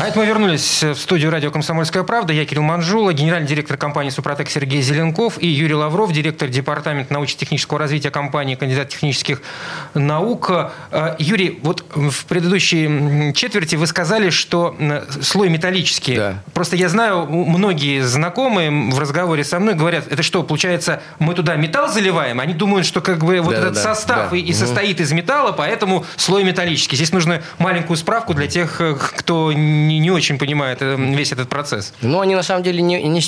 [0.00, 2.32] А это мы вернулись в студию радио «Комсомольская правда».
[2.32, 7.78] Я Кирилл Манжула, генеральный директор компании «Супротек» Сергей Зеленков и Юрий Лавров, директор департамента научно-технического
[7.78, 9.42] развития компании, кандидат технических
[9.92, 10.50] наук.
[10.50, 14.74] А, Юрий, вот в предыдущей четверти вы сказали, что
[15.20, 16.16] слой металлический.
[16.16, 16.42] Да.
[16.54, 21.56] Просто я знаю, многие знакомые в разговоре со мной говорят, это что, получается, мы туда
[21.56, 22.40] металл заливаем?
[22.40, 24.36] Они думают, что как бы вот да, этот да, состав да.
[24.38, 26.96] И, и состоит из металла, поэтому слой металлический.
[26.96, 28.80] Здесь нужно маленькую справку для тех,
[29.18, 29.52] кто
[29.90, 31.92] не, не очень понимают э, весь этот процесс.
[32.02, 33.20] Ну, они на самом деле не, не,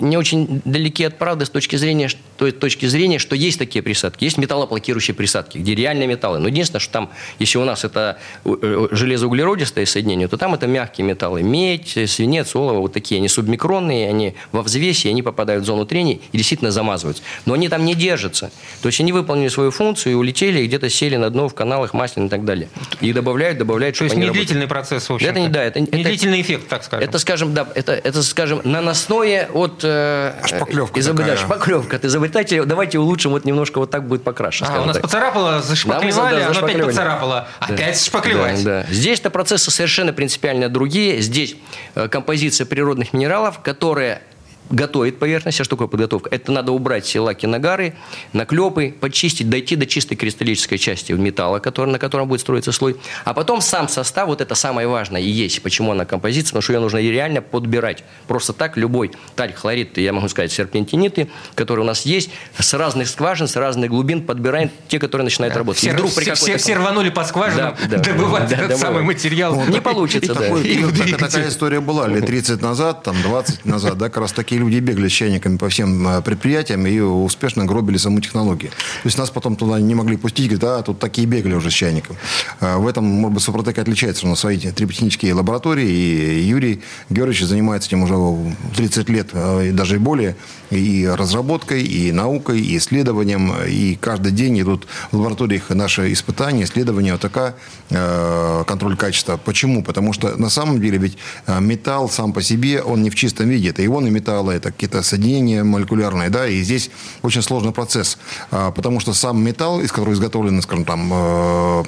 [0.00, 4.24] не очень далеки от правды с точки зрения, той точки зрения, что есть такие присадки.
[4.24, 6.38] Есть металлоблокирующие присадки, где реальные металлы.
[6.38, 11.06] Но единственное, что там, если у нас это э, железоуглеродистое соединение, то там это мягкие
[11.06, 11.42] металлы.
[11.42, 13.18] Медь, свинец, олово, вот такие.
[13.18, 17.22] Они субмикронные, они во взвесе, они попадают в зону трения и действительно замазываются.
[17.46, 18.50] Но они там не держатся.
[18.82, 21.94] То есть они выполнили свою функцию и улетели, и где-то сели на дно в каналах
[21.94, 22.68] масляных и так далее.
[23.00, 25.99] И добавляют, добавляют, То есть не длительный процесс, в общем Это не, да, это, это
[26.02, 27.08] Замедлительный эффект, так скажем.
[27.08, 29.80] Это, скажем, да, это, это скажем, наносное от...
[29.82, 31.18] Э, шпаклевка изобр...
[31.18, 31.36] такая.
[31.36, 32.64] Да, шпаклевка от изобретателя.
[32.64, 34.64] Давайте улучшим, вот немножко вот так будет покраше.
[34.68, 35.02] А, у нас так.
[35.02, 37.48] поцарапало, зашпаклевали, Да, за- оно опять поцарапало.
[37.60, 38.64] Опять шпаклевать.
[38.64, 38.94] Да, да.
[38.94, 41.20] Здесь-то процессы совершенно принципиально другие.
[41.20, 41.56] Здесь
[41.94, 44.22] э, композиция природных минералов, которая
[44.70, 45.60] готовит поверхность.
[45.60, 46.28] А что такое подготовка?
[46.32, 47.94] Это надо убрать все лаки, нагары,
[48.32, 52.96] наклепы, почистить, дойти до чистой кристаллической части металла, который, на котором будет строиться слой.
[53.24, 55.62] А потом сам состав, вот это самое важное и есть.
[55.62, 56.50] Почему она композиция?
[56.50, 58.04] Потому что ее нужно и реально подбирать.
[58.28, 63.08] Просто так любой таль, хлорид, я могу сказать, серпентиниты, которые у нас есть, с разных
[63.08, 65.82] скважин, с разных глубин подбираем те, которые начинают работать.
[65.82, 68.02] И Все, вдруг при все- какой-то- все рванули по скважинам Да, да.
[68.02, 68.78] добывать Да, этот добывать.
[68.80, 69.60] самый материал.
[69.66, 70.40] Не получится, да.
[70.40, 74.59] Такой И такая история была лет 30 назад, там 20 назад, да, как раз такие
[74.60, 78.70] люди бегали с чайниками по всем э, предприятиям и успешно гробили саму технологию.
[78.70, 81.74] То есть нас потом туда не могли пустить, говорят, а тут такие бегали уже с
[81.74, 82.16] чайником.
[82.60, 87.48] Э, В этом, может быть, Супротек отличается, у нас свои триботехнические лаборатории, и Юрий Георгиевич
[87.48, 90.36] занимается этим уже 30 лет, э, и даже и более,
[90.70, 97.14] и разработкой, и наукой, и исследованием, и каждый день идут в лабораториях наши испытания, исследования,
[97.14, 97.54] ОТК,
[97.90, 99.36] э, контроль качества.
[99.36, 99.82] Почему?
[99.82, 103.48] Потому что на самом деле ведь э, металл сам по себе, он не в чистом
[103.48, 103.70] виде.
[103.70, 106.90] Это ионы металла, это какие-то соединения молекулярные, да, и здесь
[107.22, 108.18] очень сложный процесс,
[108.50, 111.82] А, потому что сам металл, из которого изготовлен, скажем, там, э,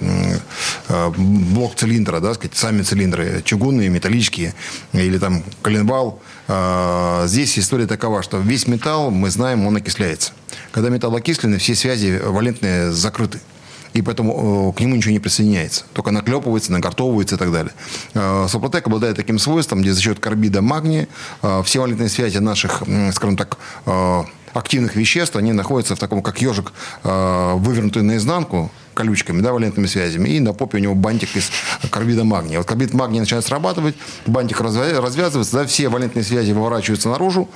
[1.17, 4.55] блок цилиндра, да, сказать, сами цилиндры, чугунные, металлические,
[4.93, 10.33] или там коленвал, здесь история такова, что весь металл, мы знаем, он окисляется.
[10.71, 13.41] Когда металл окисленный, все связи валентные закрыты.
[13.93, 15.85] И поэтому э, к нему ничего не присоединяется.
[15.93, 17.73] Только наклепывается, нагортовывается и так далее.
[18.15, 21.09] Э, Супротек обладает таким свойством, где за счет карбида магния
[21.43, 23.59] э, все валентные связи наших, скажем так,
[24.53, 30.41] активных веществ, они находятся в таком, как ежик, вывернутый наизнанку, колючками, да, валентными связями, и
[30.41, 31.51] на попе у него бантик из
[31.91, 32.59] карбида магния.
[32.59, 33.95] Вот карбид магния начинает срабатывать,
[34.27, 37.49] бантик развя- развязывается, да, все валентные связи выворачиваются наружу,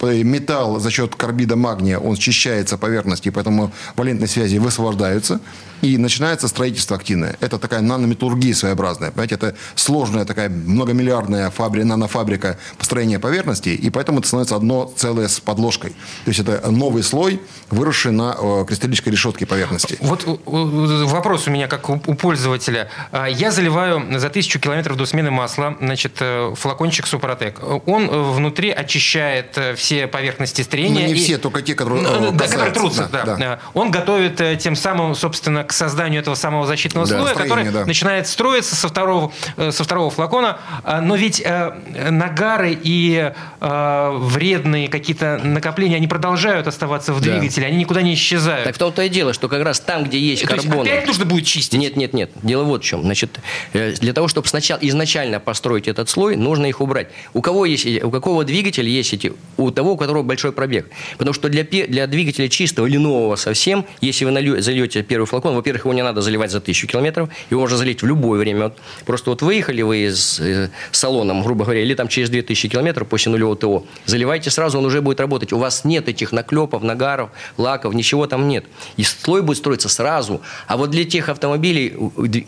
[0.00, 5.40] металл за счет карбида магния, он счищается поверхности, поэтому валентные связи высвобождаются,
[5.82, 7.36] и начинается строительство активное.
[7.40, 14.20] Это такая нанометаллургия своеобразная, понимаете, это сложная такая многомиллиардная фабрика, нанофабрика построения поверхности, и поэтому
[14.20, 15.90] это становится одно целое с подложкой.
[16.24, 17.40] То есть это новый слой,
[17.70, 19.98] выросший на э, кристаллической решетке поверхности.
[20.00, 22.88] Вот у- у- вопрос у меня как у, пользователя.
[23.10, 27.60] А, Я заливаю за тысячу километров до смены масла, значит, э, флакончик Супротек.
[27.86, 31.06] Он э, внутри очищает э, все поверхности Ну, трения.
[31.08, 32.72] не и- все, только те, которые, э, да, которые касаются.
[32.80, 33.24] трутся, да.
[33.24, 33.54] Да, да.
[33.54, 37.70] Э, Он готовит э, тем самым, собственно, к созданию этого самого защитного Да, слоя, который
[37.70, 37.86] да.
[37.86, 40.58] начинает строиться со второго, э, со второго флакона.
[40.84, 41.72] А, Но ведь э,
[42.10, 47.38] нагары и э, вредные какие-то накопления, они продолжают оставаться в Да.
[47.38, 48.64] двигателе, они никуда не исчезают.
[48.64, 50.86] Так в том-то и дело, что как раз там, где есть То есть карбон...
[50.86, 51.78] опять нужно будет чистить?
[51.78, 52.30] Нет, нет, нет.
[52.42, 53.02] Дело вот в чем.
[53.02, 53.40] Значит,
[53.72, 57.08] для того, чтобы сначала изначально построить этот слой, нужно их убрать.
[57.34, 59.32] У кого есть, у какого двигателя есть эти?
[59.56, 60.90] У того, у которого большой пробег.
[61.18, 65.84] Потому что для, для двигателя чистого или нового совсем, если вы зальете первый флакон, во-первых,
[65.84, 68.64] его не надо заливать за тысячу километров, его можно залить в любое время.
[68.64, 73.06] Вот просто вот выехали вы из э, салоном, грубо говоря, или там через 2000 километров
[73.06, 75.52] после нулевого ТО, заливайте сразу, он уже будет работать.
[75.52, 78.64] У вас нет этих наклепов, нагаров, лаков, ничего там нет.
[78.96, 80.40] И слой будет строиться сразу.
[80.66, 81.94] А вот для тех автомобилей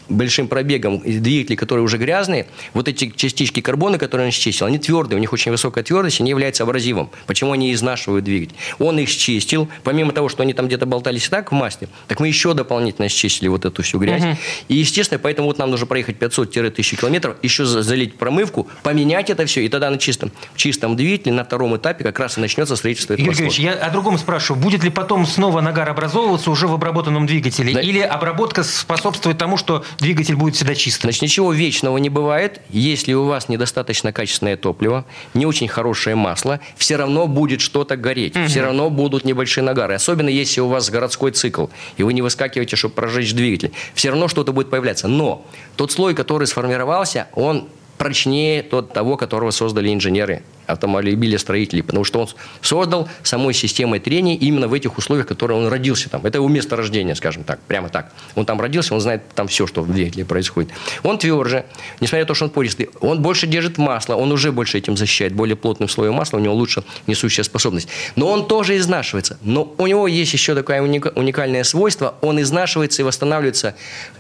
[0.09, 5.19] большим пробегом, двигателей, которые уже грязные, вот эти частички карбона, которые он счистил, они твердые,
[5.19, 7.11] у них очень высокая твердость, они являются абразивом.
[7.27, 8.57] Почему они изнашивают двигатель?
[8.81, 12.19] Он их счистил, помимо того, что они там где-то болтались и так в масле, так
[12.19, 14.23] мы еще дополнительно счистили вот эту всю грязь.
[14.69, 19.47] И, естественно, поэтому вот нам нужно проехать 500-1000 километров, еще за- залить промывку, поменять это
[19.47, 22.77] все, и тогда на чистом, в чистом двигателе на втором этапе как раз и начнется
[22.77, 23.73] строительство этого Игорь слоя.
[23.73, 24.61] я о другом спрашиваю.
[24.63, 27.75] Будет ли потом снова нагар образовываться уже в обработанном двигателе?
[27.75, 27.81] Да.
[27.81, 31.09] Или обработка способствует тому, что двигатель будет всегда чистым?
[31.11, 32.61] Значит, ничего вечного не бывает.
[32.71, 38.35] Если у вас недостаточно качественное топливо, не очень хорошее масло, все равно будет что-то гореть.
[38.49, 39.95] Все равно будут небольшие нагары.
[39.95, 43.73] Особенно если у вас городской цикл, и вы не выскакиваете, чтобы прожечь двигатель.
[43.95, 45.09] Все равно что-то будет появляться.
[45.09, 52.21] Но тот слой, который сформировался, он прочнее тот того, которого создали инженеры автомобилестроителей, потому что
[52.21, 52.29] он
[52.63, 56.25] создал самой системой трения именно в этих условиях, в которых он родился там.
[56.25, 58.13] Это его место рождения, скажем так, прямо так.
[58.35, 60.71] Он там родился, он знает там все, что в двигателе происходит.
[61.03, 61.67] Он тверже,
[62.01, 65.35] несмотря на то, что он пористый, он больше держит масло, он уже больше этим защищает,
[65.35, 67.89] более плотным слоем масла, у него лучше несущая способность.
[68.17, 69.39] Но он тоже изнашивается.
[69.43, 73.75] Но у него есть еще такое уника- уникальное свойство, он изнашивается и восстанавливается,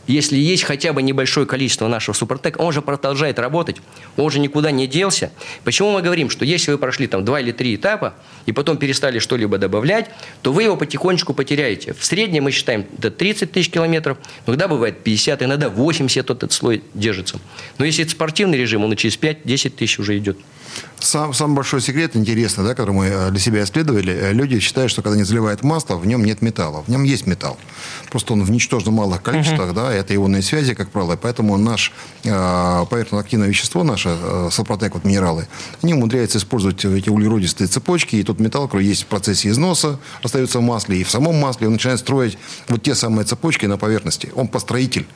[0.07, 3.64] если есть хотя бы небольшое количество нашего супротека, он же продолжает работать,
[4.17, 5.33] он же никуда не делся.
[5.65, 8.15] Почему мы говорим, что если вы прошли там два или три этапа,
[8.47, 10.11] и потом перестали что-либо добавлять,
[10.43, 11.95] то вы его потихонечку потеряете.
[11.95, 16.83] В среднем мы считаем до 30 тысяч километров, иногда бывает 50, иногда 80 этот слой
[16.95, 17.41] держится.
[17.79, 20.39] Но если это спортивный режим, он и через 5-10 тысяч уже идет.
[21.05, 24.91] Сам, самый большой секрет, интересный, да, который мы э, для себя исследовали, э, люди считают,
[24.91, 26.83] что когда они заливают масло, в нем нет металла.
[26.83, 27.59] В нем есть металл.
[28.11, 29.75] Просто он в ничтожно малых количествах, uh-huh.
[29.75, 31.93] да, это ионные связи, как правило, поэтому наш
[32.25, 32.31] э,
[32.89, 35.47] поверхностно-активное вещество, наши э, сопротек, вот минералы,
[35.83, 40.59] они умудряются использовать эти углеродистые цепочки, и тот металл, который есть в процессе износа, остается
[40.59, 44.33] в масле, и в самом масле он начинает строить вот те самые цепочки на поверхности.
[44.35, 45.07] Он построитель.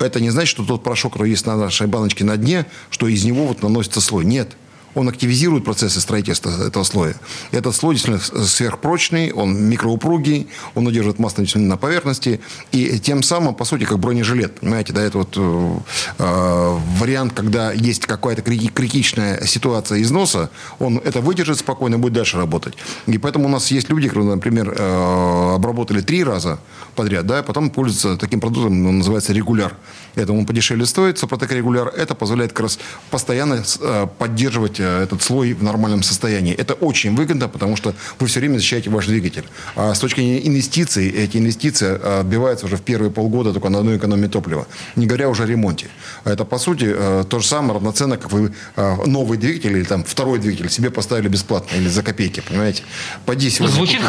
[0.00, 3.24] Это не значит, что тот порошок, который есть на нашей баночке на дне, что из
[3.24, 4.24] него вот наносится слой.
[4.24, 4.56] Нет
[4.98, 7.14] он активизирует процессы строительства этого слоя.
[7.52, 12.40] Этот слой действительно сверхпрочный, он микроупругий, он удерживает масло на поверхности,
[12.72, 14.58] и тем самым, по сути, как бронежилет.
[14.60, 15.78] Понимаете, да, это вот э,
[16.18, 22.74] э вариант, когда есть какая-то критичная ситуация износа, он это выдержит спокойно будет дальше работать.
[23.06, 26.58] И поэтому у нас есть люди, которые, например, э, обработали три раза
[26.96, 29.76] подряд, да, и потом пользуются таким продуктом, он называется регуляр.
[30.16, 31.88] Это он подешевле стоит, Сопротек регуляр.
[31.88, 32.78] Это позволяет как раз
[33.10, 36.54] постоянно э, поддерживать э, этот слой в нормальном состоянии.
[36.54, 39.44] Это очень выгодно, потому что вы все время защищаете ваш двигатель.
[39.76, 43.78] А с точки зрения инвестиций, эти инвестиции э, отбиваются уже в первые полгода только на
[43.78, 44.66] одной экономии топлива.
[44.96, 45.86] Не говоря уже о ремонте.
[46.24, 46.94] Это, по сути,
[47.28, 48.52] то же самое равноценно, как вы
[49.06, 52.82] новый двигатель или там второй двигатель себе поставили бесплатно или за копейки, понимаете?
[53.26, 53.74] Поди сегодня.
[53.74, 54.02] Звучит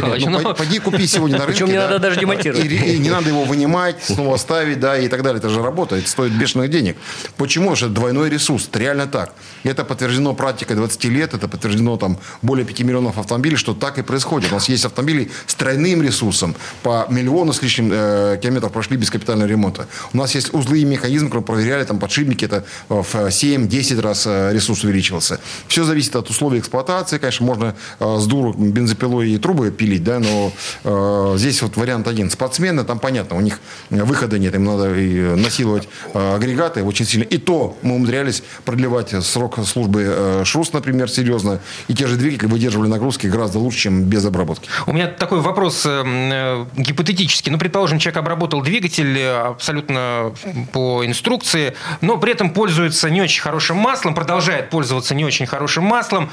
[0.00, 0.40] купи, но...
[0.40, 1.64] ну, поди купи сегодня на рынке.
[1.64, 2.64] Причем не надо даже демонтировать.
[2.64, 5.38] И, и не надо его вынимать, снова ставить, да, и так далее.
[5.38, 6.96] Это же работа, это стоит бешеных денег.
[7.36, 7.64] Почему?
[7.64, 8.68] Потому что это двойной ресурс.
[8.68, 9.32] Это реально так.
[9.64, 14.02] Это подтверждено практикой 20 лет, это подтверждено там более 5 миллионов автомобилей, что так и
[14.02, 14.52] происходит.
[14.52, 16.54] У нас есть автомобили с тройным ресурсом.
[16.82, 19.88] По миллиону с лишним э, километров прошли без капитального ремонта.
[20.12, 24.52] У нас есть узлы и механизмы, которые проверяли, там подшипники, это в 7-10 раз э,
[24.52, 25.40] ресурс увеличивался.
[25.66, 27.18] Все зависит от условий эксплуатации.
[27.18, 30.52] Конечно, можно э, с дуру бензопилой и трубы пилить, да, но
[30.84, 32.30] э, здесь вот вариант один.
[32.30, 37.24] Спортсмены, там понятно, у них выхода нет, им надо насиловать э, агрегаты очень сильно.
[37.24, 41.60] И то мы умудрялись продлевать срок службы э, ШРУС, например, серьезно.
[41.88, 44.68] И те же двигатели выдерживали нагрузки гораздо лучше, чем без обработки.
[44.86, 47.52] У меня такой вопрос э, гипотетический.
[47.52, 50.34] Ну, предположим, человек обработал двигатель абсолютно
[50.72, 55.84] по инструкции, но при этом пользуется не очень хорошим маслом, продолжает пользоваться не очень хорошим
[55.84, 56.30] маслом,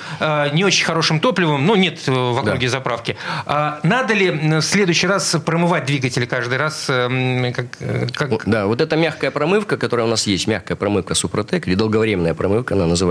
[0.54, 2.72] не очень хорошим топливом, ну, нет в округе да.
[2.72, 3.18] заправки.
[3.46, 7.66] А надо ли в следующий раз промывать двигатель каждый раз, как,
[8.14, 12.34] как да, вот эта мягкая промывка, которая у нас есть, мягкая промывка Супротек, или долговременная
[12.34, 13.11] промывка она называется,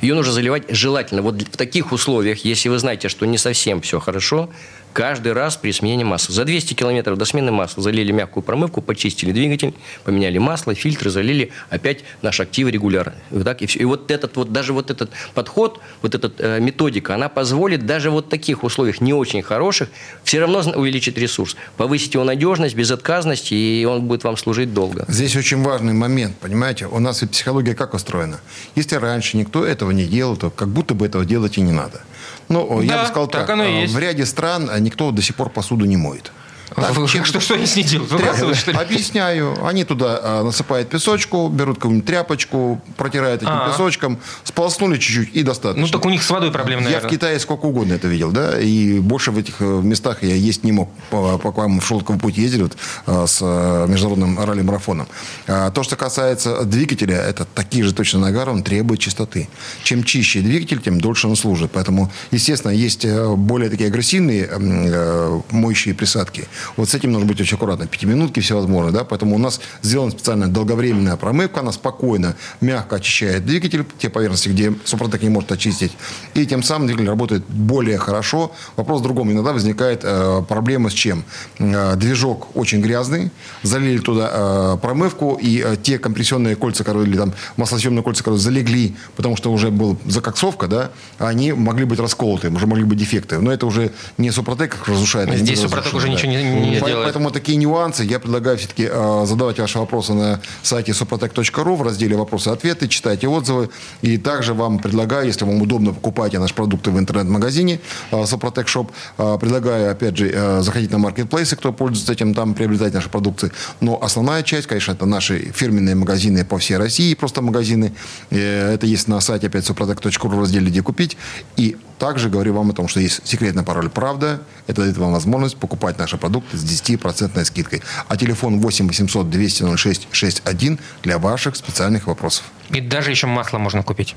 [0.00, 1.22] ее нужно заливать желательно.
[1.22, 4.50] Вот в таких условиях, если вы знаете, что не совсем все хорошо,
[4.96, 6.34] каждый раз при смене масла.
[6.34, 11.50] За 200 километров до смены масла залили мягкую промывку, почистили двигатель, поменяли масло, фильтры, залили
[11.68, 13.12] опять наш актив регуляр.
[13.30, 13.80] И, вот так, и, все.
[13.80, 18.08] и вот этот вот, даже вот этот подход, вот эта э, методика, она позволит даже
[18.10, 19.90] вот в таких условиях не очень хороших
[20.24, 25.04] все равно увеличить ресурс, повысить его надежность, безотказность, и он будет вам служить долго.
[25.08, 28.40] Здесь очень важный момент, понимаете, у нас и психология как устроена.
[28.76, 32.00] Если раньше никто этого не делал, то как будто бы этого делать и не надо.
[32.48, 35.50] Ну, да, я бы сказал так, так э, в ряде стран никто до сих пор
[35.50, 36.32] посуду не моет.
[36.74, 37.24] Так, чем...
[37.24, 38.10] Что, что они с ней делают?
[38.12, 38.78] Выбрасывают, что ли?
[38.78, 39.56] Объясняю.
[39.64, 43.70] Они туда а, насыпают песочку, берут какую-нибудь тряпочку, протирают этим А-а-а.
[43.70, 45.86] песочком, сполоснули чуть-чуть и достаточно.
[45.86, 47.02] Ну, так у них с водой проблем, наверное.
[47.02, 50.34] Я в Китае сколько угодно это видел, да, и больше в этих э, местах я
[50.34, 52.76] есть не мог, пока мы в Шелковый путь ездили вот,
[53.06, 55.06] а, с а, международным ралли-марафоном.
[55.46, 59.48] А, то, что касается двигателя, это такие же точно нагары, он требует чистоты.
[59.82, 61.70] Чем чище двигатель, тем дольше он служит.
[61.72, 66.46] Поэтому, естественно, есть э, более такие агрессивные э, моющие присадки.
[66.76, 67.86] Вот с этим нужно быть очень аккуратно.
[67.86, 73.84] Пятиминутки всевозможные, да, поэтому у нас сделана специальная долговременная промывка, она спокойно, мягко очищает двигатель,
[73.98, 75.92] те поверхности, где Супротек не может очистить,
[76.34, 78.52] и тем самым двигатель работает более хорошо.
[78.76, 79.32] Вопрос в другом.
[79.32, 81.24] Иногда возникает э, проблема с чем?
[81.58, 83.30] Э, движок очень грязный,
[83.62, 88.40] залили туда э, промывку, и э, те компрессионные кольца, которые, или там маслосъемные кольца, которые
[88.40, 93.38] залегли, потому что уже была закоксовка, да, они могли быть расколоты, уже могли быть дефекты.
[93.38, 95.32] Но это уже не Супротек разрушает.
[95.36, 96.12] Здесь Супротек уже да.
[96.12, 97.04] ничего не, не делает.
[97.04, 98.04] Поэтому такие нюансы.
[98.04, 102.88] Я предлагаю все-таки э, задавать ваши вопросы на сайте suprotec.ru в разделе «Вопросы и ответы»,
[102.88, 103.70] читайте отзывы.
[104.02, 107.80] И также вам предлагаю, если вам удобно, покупайте наши продукты в интернет-магазине
[108.10, 108.90] э, Suprotec Shop.
[109.18, 113.52] Э, предлагаю, опять же, э, заходить на маркетплейсы, кто пользуется этим, там приобретать наши продукты.
[113.80, 117.92] Но основная часть, конечно, это наши фирменные магазины по всей России, просто магазины.
[118.30, 121.16] Э, это есть на сайте опять suprotec.ru в разделе «Где купить».
[121.56, 124.40] И также говорю вам о том, что есть секретный пароль «Правда».
[124.66, 127.82] Это дает вам возможность покупать наши продукты с 10% скидкой.
[128.08, 132.44] А телефон 8 800 200 06 61 для ваших специальных вопросов.
[132.70, 134.14] И даже еще масло можно купить.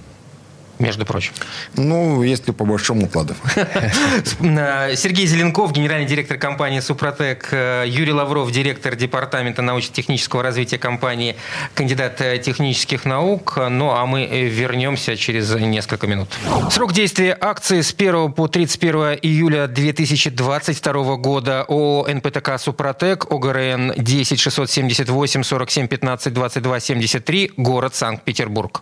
[0.80, 1.34] Между прочим.
[1.76, 3.36] Ну, если по большому укладу.
[4.40, 11.36] Сергей Зеленков, генеральный директор компании «Супротек», Юрий Лавров, директор департамента научно-технического развития компании,
[11.74, 13.58] кандидат технических наук.
[13.70, 16.30] Ну, а мы вернемся через несколько минут.
[16.72, 24.40] Срок действия акции с 1 по 31 июля 2022 года ООО «НПТК Супротек», ОГРН 10
[24.40, 28.82] 678 47 15 22 73, город Санкт-Петербург.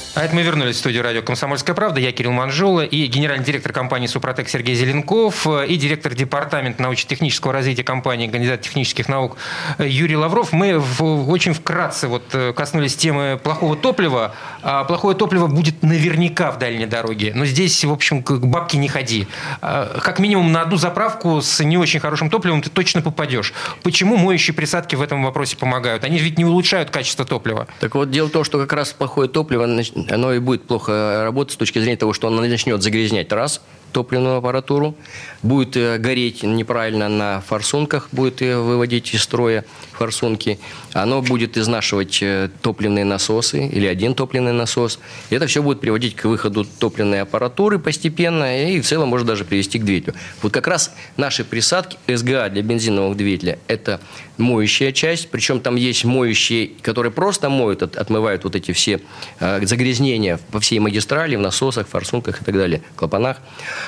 [0.13, 2.01] А это мы вернулись в студию радио «Комсомольская правда».
[2.01, 7.85] Я Кирилл Манжула и генеральный директор компании «Супротек» Сергей Зеленков и директор департамента научно-технического развития
[7.85, 9.37] компании кандидат технических наук
[9.79, 10.51] Юрий Лавров.
[10.51, 14.35] Мы в, очень вкратце вот э, коснулись темы плохого топлива.
[14.63, 17.31] А плохое топливо будет наверняка в дальней дороге.
[17.33, 19.27] Но здесь, в общем, к бабке не ходи.
[19.61, 23.53] А, как минимум на одну заправку с не очень хорошим топливом ты точно попадешь.
[23.81, 26.03] Почему моющие присадки в этом вопросе помогают?
[26.03, 27.67] Они ведь не улучшают качество топлива.
[27.79, 29.65] Так вот, дело в том, что как раз плохое топливо
[30.11, 33.61] оно и будет плохо работать с точки зрения того, что оно начнет загрязнять раз
[33.91, 34.95] топливную аппаратуру,
[35.43, 40.59] будет э, гореть неправильно на форсунках, будет э, выводить из строя форсунки,
[40.93, 44.99] оно будет изнашивать э, топливные насосы или один топливный насос.
[45.29, 49.45] И это все будет приводить к выходу топливной аппаратуры постепенно и в целом может даже
[49.45, 50.15] привести к двигателю.
[50.41, 53.99] Вот как раз наши присадки СГА для бензинового двигателя– это
[54.37, 59.01] моющая часть, причем там есть моющие, которые просто моют, отмывают вот эти все
[59.39, 63.37] загрязнения по всей магистрали, в насосах, форсунках и так далее, клапанах.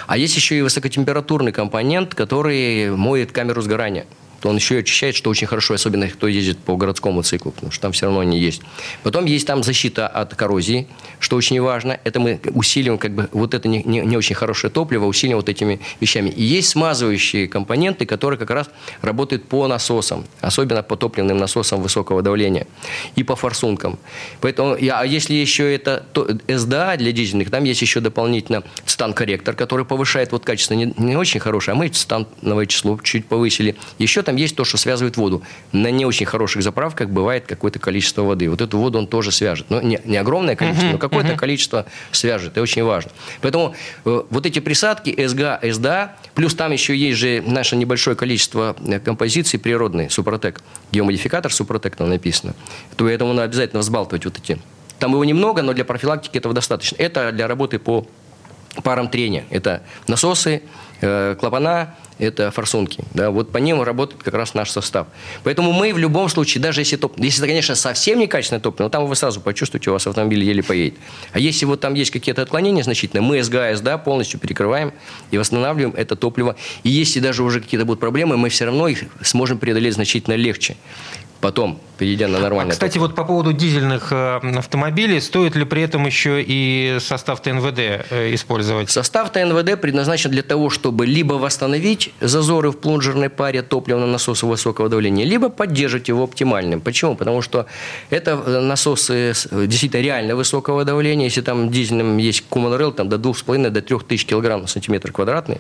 [0.08, 4.06] А есть еще и высокотемпературный компонент, который моет камеру сгорания
[4.44, 7.72] то он еще и очищает, что очень хорошо, особенно кто ездит по городскому циклу, потому
[7.72, 8.62] что там все равно они есть.
[9.02, 10.90] Потом есть там защита от коррозии,
[11.22, 11.98] что очень важно.
[12.04, 15.48] Это мы усиливаем как бы вот это не, не, не очень хорошее топливо, усиливаем вот
[15.48, 16.30] этими вещами.
[16.30, 18.70] И есть смазывающие компоненты, которые как раз
[19.02, 22.68] работают по насосам, особенно по топливным насосам высокого давления
[23.16, 23.98] и по форсункам.
[24.42, 29.86] Поэтому, а если еще это то, СДА для дизельных, там есть еще дополнительно стан-корректор, который
[29.86, 33.78] повышает вот качество не, не очень хорошее, а мы становое число чуть повысили.
[34.00, 35.44] Еще там там есть то, что связывает воду.
[35.72, 38.50] На не очень хороших заправках бывает какое-то количество воды.
[38.50, 39.68] Вот эту воду он тоже свяжет.
[39.70, 42.54] Но не, не огромное количество, но какое-то количество свяжет.
[42.54, 43.12] Это очень важно.
[43.42, 43.76] Поэтому
[44.06, 49.00] э, вот эти присадки СГА, СДА, плюс там еще есть же наше небольшое количество э,
[49.00, 52.56] композиций природной, Супротек, геомодификатор Супротек там написано.
[52.96, 54.60] То поэтому надо обязательно взбалтывать вот эти.
[54.98, 56.96] Там его немного, но для профилактики этого достаточно.
[56.98, 58.08] Это для работы по
[58.82, 59.46] парам трения.
[59.50, 60.64] Это насосы,
[61.02, 63.04] э, клапана, это форсунки.
[63.14, 65.08] Да, вот по ним работает как раз наш состав.
[65.44, 69.06] Поэтому мы в любом случае, даже если, топ, если это, конечно, совсем некачественное топливо, там
[69.06, 70.96] вы сразу почувствуете, у вас автомобиль еле поедет.
[71.32, 74.94] А если вот там есть какие-то отклонения значительные, мы СГА, СДА полностью перекрываем
[75.32, 76.56] и восстанавливаем это топливо.
[76.84, 80.76] И если даже уже какие-то будут проблемы, мы все равно их сможем преодолеть значительно легче
[81.44, 82.72] потом, перейдя на нормальное.
[82.72, 87.42] А, кстати, вот по поводу дизельных э, автомобилей, стоит ли при этом еще и состав
[87.42, 88.90] ТНВД э, использовать?
[88.90, 94.88] Состав ТНВД предназначен для того, чтобы либо восстановить зазоры в плунжерной паре топливного насоса высокого
[94.88, 96.80] давления, либо поддерживать его оптимальным.
[96.80, 97.16] Почему?
[97.18, 97.66] Потому что
[98.10, 101.26] это э, насосы действительно реально высокого давления.
[101.26, 105.60] Если там дизельным есть Rail, там до 2,5 до 3 тысяч килограмм на сантиметр квадратный,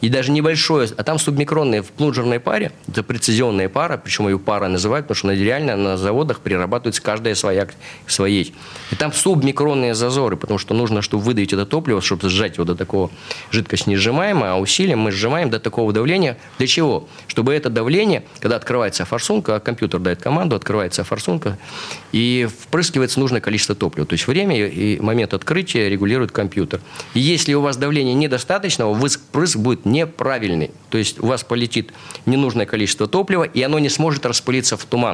[0.00, 4.68] и даже небольшое, а там субмикронные в плунжерной паре, это прецизионная пара, причем ее пара
[4.68, 7.66] называют, потому что что реально на заводах перерабатывается каждая своя
[8.06, 8.54] своей.
[8.90, 12.74] И там субмикронные зазоры, потому что нужно, чтобы выдавить это топливо, чтобы сжать его до
[12.74, 13.10] такого
[13.50, 16.38] жидкость не сжимаемая, а усилием мы сжимаем до такого давления.
[16.58, 17.08] Для чего?
[17.26, 21.58] Чтобы это давление, когда открывается форсунка, компьютер дает команду, открывается форсунка,
[22.12, 24.06] и впрыскивается нужное количество топлива.
[24.06, 26.80] То есть время и момент открытия регулирует компьютер.
[27.14, 30.70] И если у вас давление недостаточного, впрыск будет неправильный.
[30.90, 31.92] То есть у вас полетит
[32.26, 35.13] ненужное количество топлива, и оно не сможет распылиться в туман.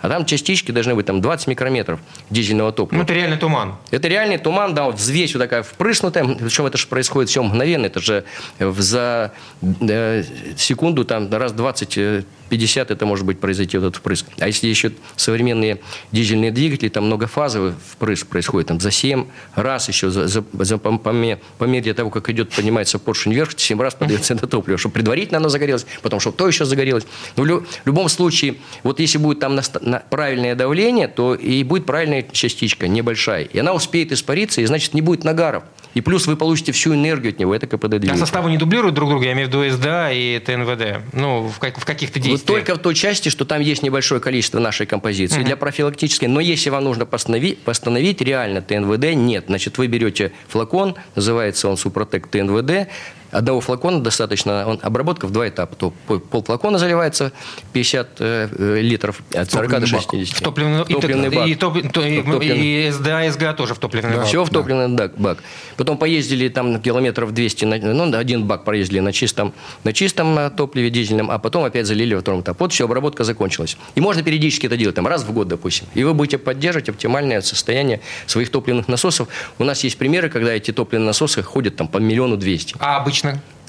[0.00, 2.98] А там частички должны быть там 20 микрометров дизельного топлива.
[2.98, 3.74] Ну, это реальный туман.
[3.90, 6.24] Это реальный туман, да, вот взвесь вот такая впрыснутая.
[6.24, 7.86] Причем это же происходит все мгновенно.
[7.86, 8.24] Это же
[8.58, 9.32] за
[9.62, 10.24] э,
[10.56, 14.26] секунду там раз 20 50 это может быть произойти вот этот впрыск.
[14.38, 15.80] А если еще современные
[16.12, 20.98] дизельные двигатели, там многофазовый впрыск происходит, там за 7 раз еще, за, за, за, по,
[20.98, 24.94] по, по мере того, как идет, поднимается поршень вверх, 7 раз подается это топливо, чтобы
[24.94, 27.06] предварительно оно загорелось, потом, чтобы то еще загорелось.
[27.36, 29.62] Но в, лю, в любом случае, вот если будет там на
[29.98, 33.44] правильное давление, то и будет правильная частичка, небольшая.
[33.44, 35.64] И она успеет испариться, и значит не будет нагаров.
[35.94, 38.14] И плюс вы получите всю энергию от него, это КПД двигателя.
[38.14, 41.02] А составы не дублируют друг друга, я имею в виду СДА и ТНВД?
[41.12, 42.40] Ну, в, как, в каких-то действиях?
[42.40, 45.44] Вот только в той части, что там есть небольшое количество нашей композиции uh-huh.
[45.44, 46.26] для профилактической.
[46.26, 49.46] Но если вам нужно постановить, постановить реально ТНВД, нет.
[49.48, 52.88] Значит, вы берете флакон, называется он Супротек ТНВД,
[53.30, 55.76] одного флакона достаточно, он, обработка в два этапа.
[55.76, 57.32] То пол флакона заливается
[57.72, 60.36] 50 э, литров от 40 топливный до 60.
[60.36, 61.48] В топливный, топливный и, бак.
[61.48, 62.88] И, топ, то, и, топливный.
[62.88, 64.26] и СДА, СГА тоже в топливный да, бак.
[64.26, 65.10] Все в топливный да.
[65.16, 65.38] бак.
[65.76, 69.52] Потом поездили там километров 200, ну, один бак проездили на чистом,
[69.84, 72.56] на чистом э, топливе дизельном, а потом опять залили во втором этапе.
[72.58, 73.76] Вот все, обработка закончилась.
[73.94, 75.86] И можно периодически это делать, там, раз в год, допустим.
[75.94, 79.28] И вы будете поддерживать оптимальное состояние своих топливных насосов.
[79.58, 82.74] У нас есть примеры, когда эти топливные насосы ходят там по миллиону двести.
[82.78, 83.19] А обычно?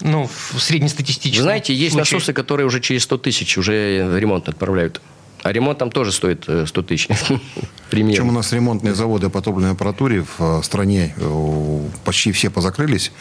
[0.02, 2.18] Ну, в среднестатистическом Вы знаете, есть случае.
[2.18, 5.02] насосы, которые уже через 100 тысяч уже ремонт отправляют.
[5.43, 7.08] А ремонт там тоже стоит 100 э, тысяч.
[7.89, 13.12] Причем у нас ремонтные заводы по топливной аппаратуре в э, стране э, почти все позакрылись.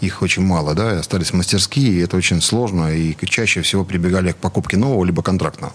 [0.00, 2.92] Их очень мало, да, остались мастерские, и это очень сложно.
[2.92, 5.72] И чаще всего прибегали к покупке нового либо контрактного.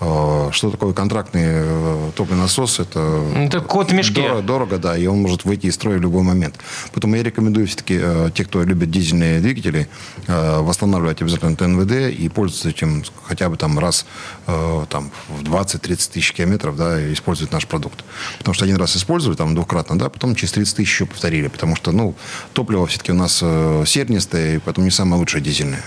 [0.00, 2.78] Э, что такое контрактный э, топливный насос?
[2.78, 4.22] Это, это кот в мешке.
[4.22, 6.56] Дорого, дорого, да, и он может выйти из строя в любой момент.
[6.92, 9.88] Поэтому я рекомендую все-таки э, те, кто любит дизельные двигатели,
[10.26, 14.06] восстанавливать обязательно ТНВД и пользоваться этим хотя бы там раз
[14.46, 18.04] там, в 20-30 тысяч километров, да, использовать наш продукт.
[18.38, 21.76] Потому что один раз использовали, там, двукратно, да, потом через 30 тысяч еще повторили, потому
[21.76, 22.14] что, ну,
[22.52, 25.82] топливо все-таки у нас сернистое, и поэтому не самое лучшее дизельное.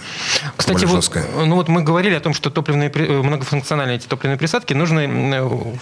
[0.56, 1.12] Кстати, вот,
[1.46, 5.08] ну вот мы говорили о том, что топливные многофункциональные эти топливные присадки нужны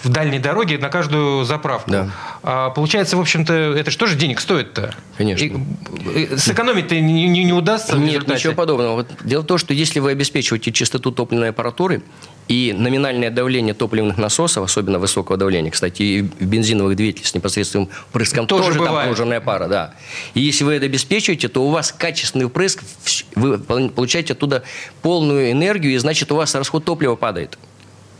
[0.02, 1.90] в дальней дороге на каждую заправку.
[1.90, 2.10] Да.
[2.42, 4.94] А, получается, в общем-то, это что же денег стоит-то?
[5.16, 5.44] Конечно.
[5.44, 7.96] И, сэкономить-то не, не, не удастся?
[7.96, 8.96] Нет, ничего подобного.
[8.96, 12.02] Вот дело в том, что если вы обеспечиваете чистоту топливной аппаратуры,
[12.48, 17.88] и номинальное давление топливных насосов, особенно высокого давления, кстати, и в бензиновых двигателях с непосредственным
[18.08, 19.94] впрыском тоже, тоже там положенная пара, да.
[20.34, 22.82] И если вы это обеспечиваете, то у вас качественный впрыск,
[23.36, 24.64] вы получаете оттуда
[25.00, 27.56] полную энергию, и значит у вас расход топлива падает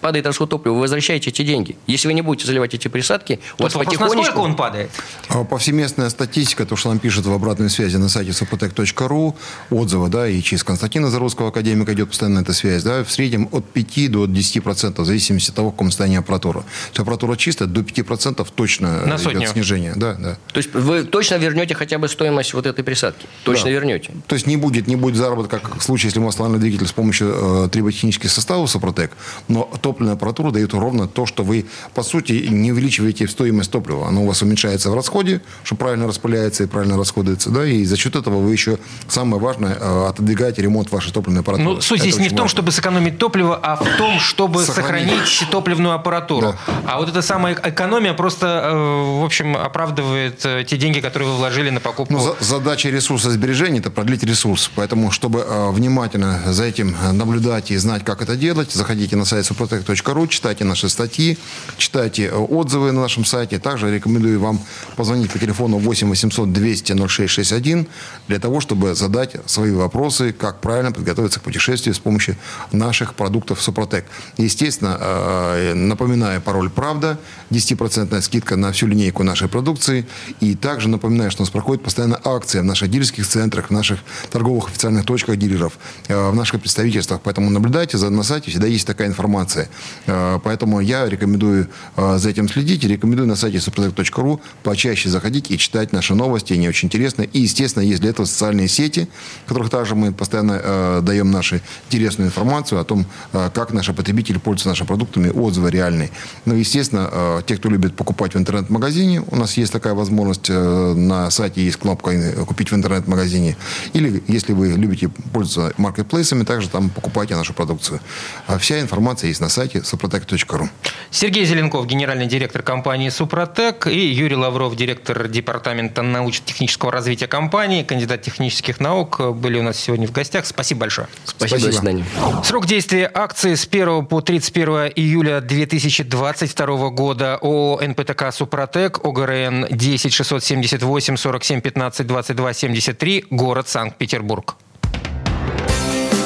[0.00, 1.76] падает расход топлива, вы возвращаете эти деньги.
[1.86, 4.16] Если вы не будете заливать эти присадки, у вас потихонечку...
[4.16, 4.90] Насколько он падает?
[5.28, 9.34] А, повсеместная статистика, то, что нам пишут в обратной связи на сайте sopotec.ru,
[9.70, 13.64] отзывы, да, и через Константина Зарусского академика идет постоянно эта связь, да, в среднем от
[13.66, 16.64] 5 до 10%, в зависимости от того, в каком состоянии аппаратура.
[16.90, 19.92] Если аппаратура чистая, до 5% точно на идет снижение.
[19.96, 20.36] Да, да.
[20.52, 23.26] То есть вы точно вернете хотя бы стоимость вот этой присадки?
[23.44, 23.70] Точно да.
[23.70, 24.12] вернете?
[24.26, 26.92] То есть не будет, не будет заработка, как в случае, если мы ослали двигатель с
[26.92, 29.12] помощью э, триботехнических составов Сопротек,
[29.48, 34.06] но то топливная аппаратура дает ровно то, что вы, по сути, не увеличиваете стоимость топлива.
[34.06, 37.96] Оно у вас уменьшается в расходе, что правильно распыляется и правильно расходуется, да, и за
[37.96, 38.78] счет этого вы еще,
[39.08, 41.68] самое важное, э, отодвигаете ремонт вашей топливной аппаратуры.
[41.68, 42.48] Ну, суть здесь не в том, важно.
[42.48, 46.54] чтобы сэкономить топливо, а в том, чтобы сохранить, сохранить топливную аппаратуру.
[46.66, 46.74] Да.
[46.86, 51.36] А вот эта самая экономия просто, э, в общем, оправдывает э, те деньги, которые вы
[51.36, 52.12] вложили на покупку.
[52.12, 54.70] Ну, за, задача ресурсосбережения– это продлить ресурс.
[54.76, 59.79] Поэтому, чтобы внимательно за этим наблюдать и знать, как это делать, заходите на сайт suprotec.ru
[59.88, 61.38] ру, читайте наши статьи,
[61.76, 63.58] читайте э, отзывы на нашем сайте.
[63.58, 64.60] Также рекомендую вам
[64.96, 67.86] позвонить по телефону 8 800 200 0661
[68.28, 72.36] для того, чтобы задать свои вопросы, как правильно подготовиться к путешествию с помощью
[72.72, 74.04] наших продуктов Супротек.
[74.36, 77.18] Естественно, э, напоминаю пароль «Правда»,
[77.50, 80.06] 10% скидка на всю линейку нашей продукции.
[80.40, 84.00] И также напоминаю, что у нас проходит постоянно акция в наших дилерских центрах, в наших
[84.30, 85.78] торговых официальных точках дилеров,
[86.08, 87.20] э, в наших представительствах.
[87.22, 89.68] Поэтому наблюдайте, за, на сайте всегда есть такая информация.
[90.06, 92.84] Э, поэтому я рекомендую э, за этим следить.
[92.84, 96.52] Рекомендую на сайте suprotec.ru почаще заходить и читать наши новости.
[96.52, 97.28] Они очень интересны.
[97.32, 99.08] И, естественно, есть для этого социальные сети,
[99.44, 101.60] в которых также мы постоянно э, даем нашу
[101.90, 106.10] интересную информацию о том, как наши потребители пользуются нашими продуктами, отзывы реальные.
[106.44, 110.48] Ну, естественно, те, кто любит покупать в интернет-магазине, у нас есть такая возможность.
[110.48, 112.10] На сайте есть кнопка
[112.46, 113.56] «Купить в интернет-магазине».
[113.92, 118.00] Или, если вы любите пользоваться маркетплейсами, также там покупайте нашу продукцию.
[118.46, 120.68] А вся информация есть на сайте suprotec.ru.
[121.10, 128.22] Сергей Зеленков, генеральный директор компании «Супротек», и Юрий Лавров, директор департамента научно-технического развития компании, кандидат
[128.22, 130.46] технических наук, были у нас сегодня в гостях.
[130.46, 131.08] Спасибо большое.
[131.26, 131.72] Спасибо, Спасибо.
[131.72, 132.04] до свидания.
[132.42, 140.12] Срок действия акции с 1 по 31 июля 2022 года ООО «НПТК Супротек», ОГРН 10
[140.12, 144.56] 678 47 15 22 73, город Санкт-Петербург.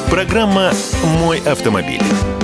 [0.09, 0.72] Программа
[1.18, 2.43] «Мой автомобиль».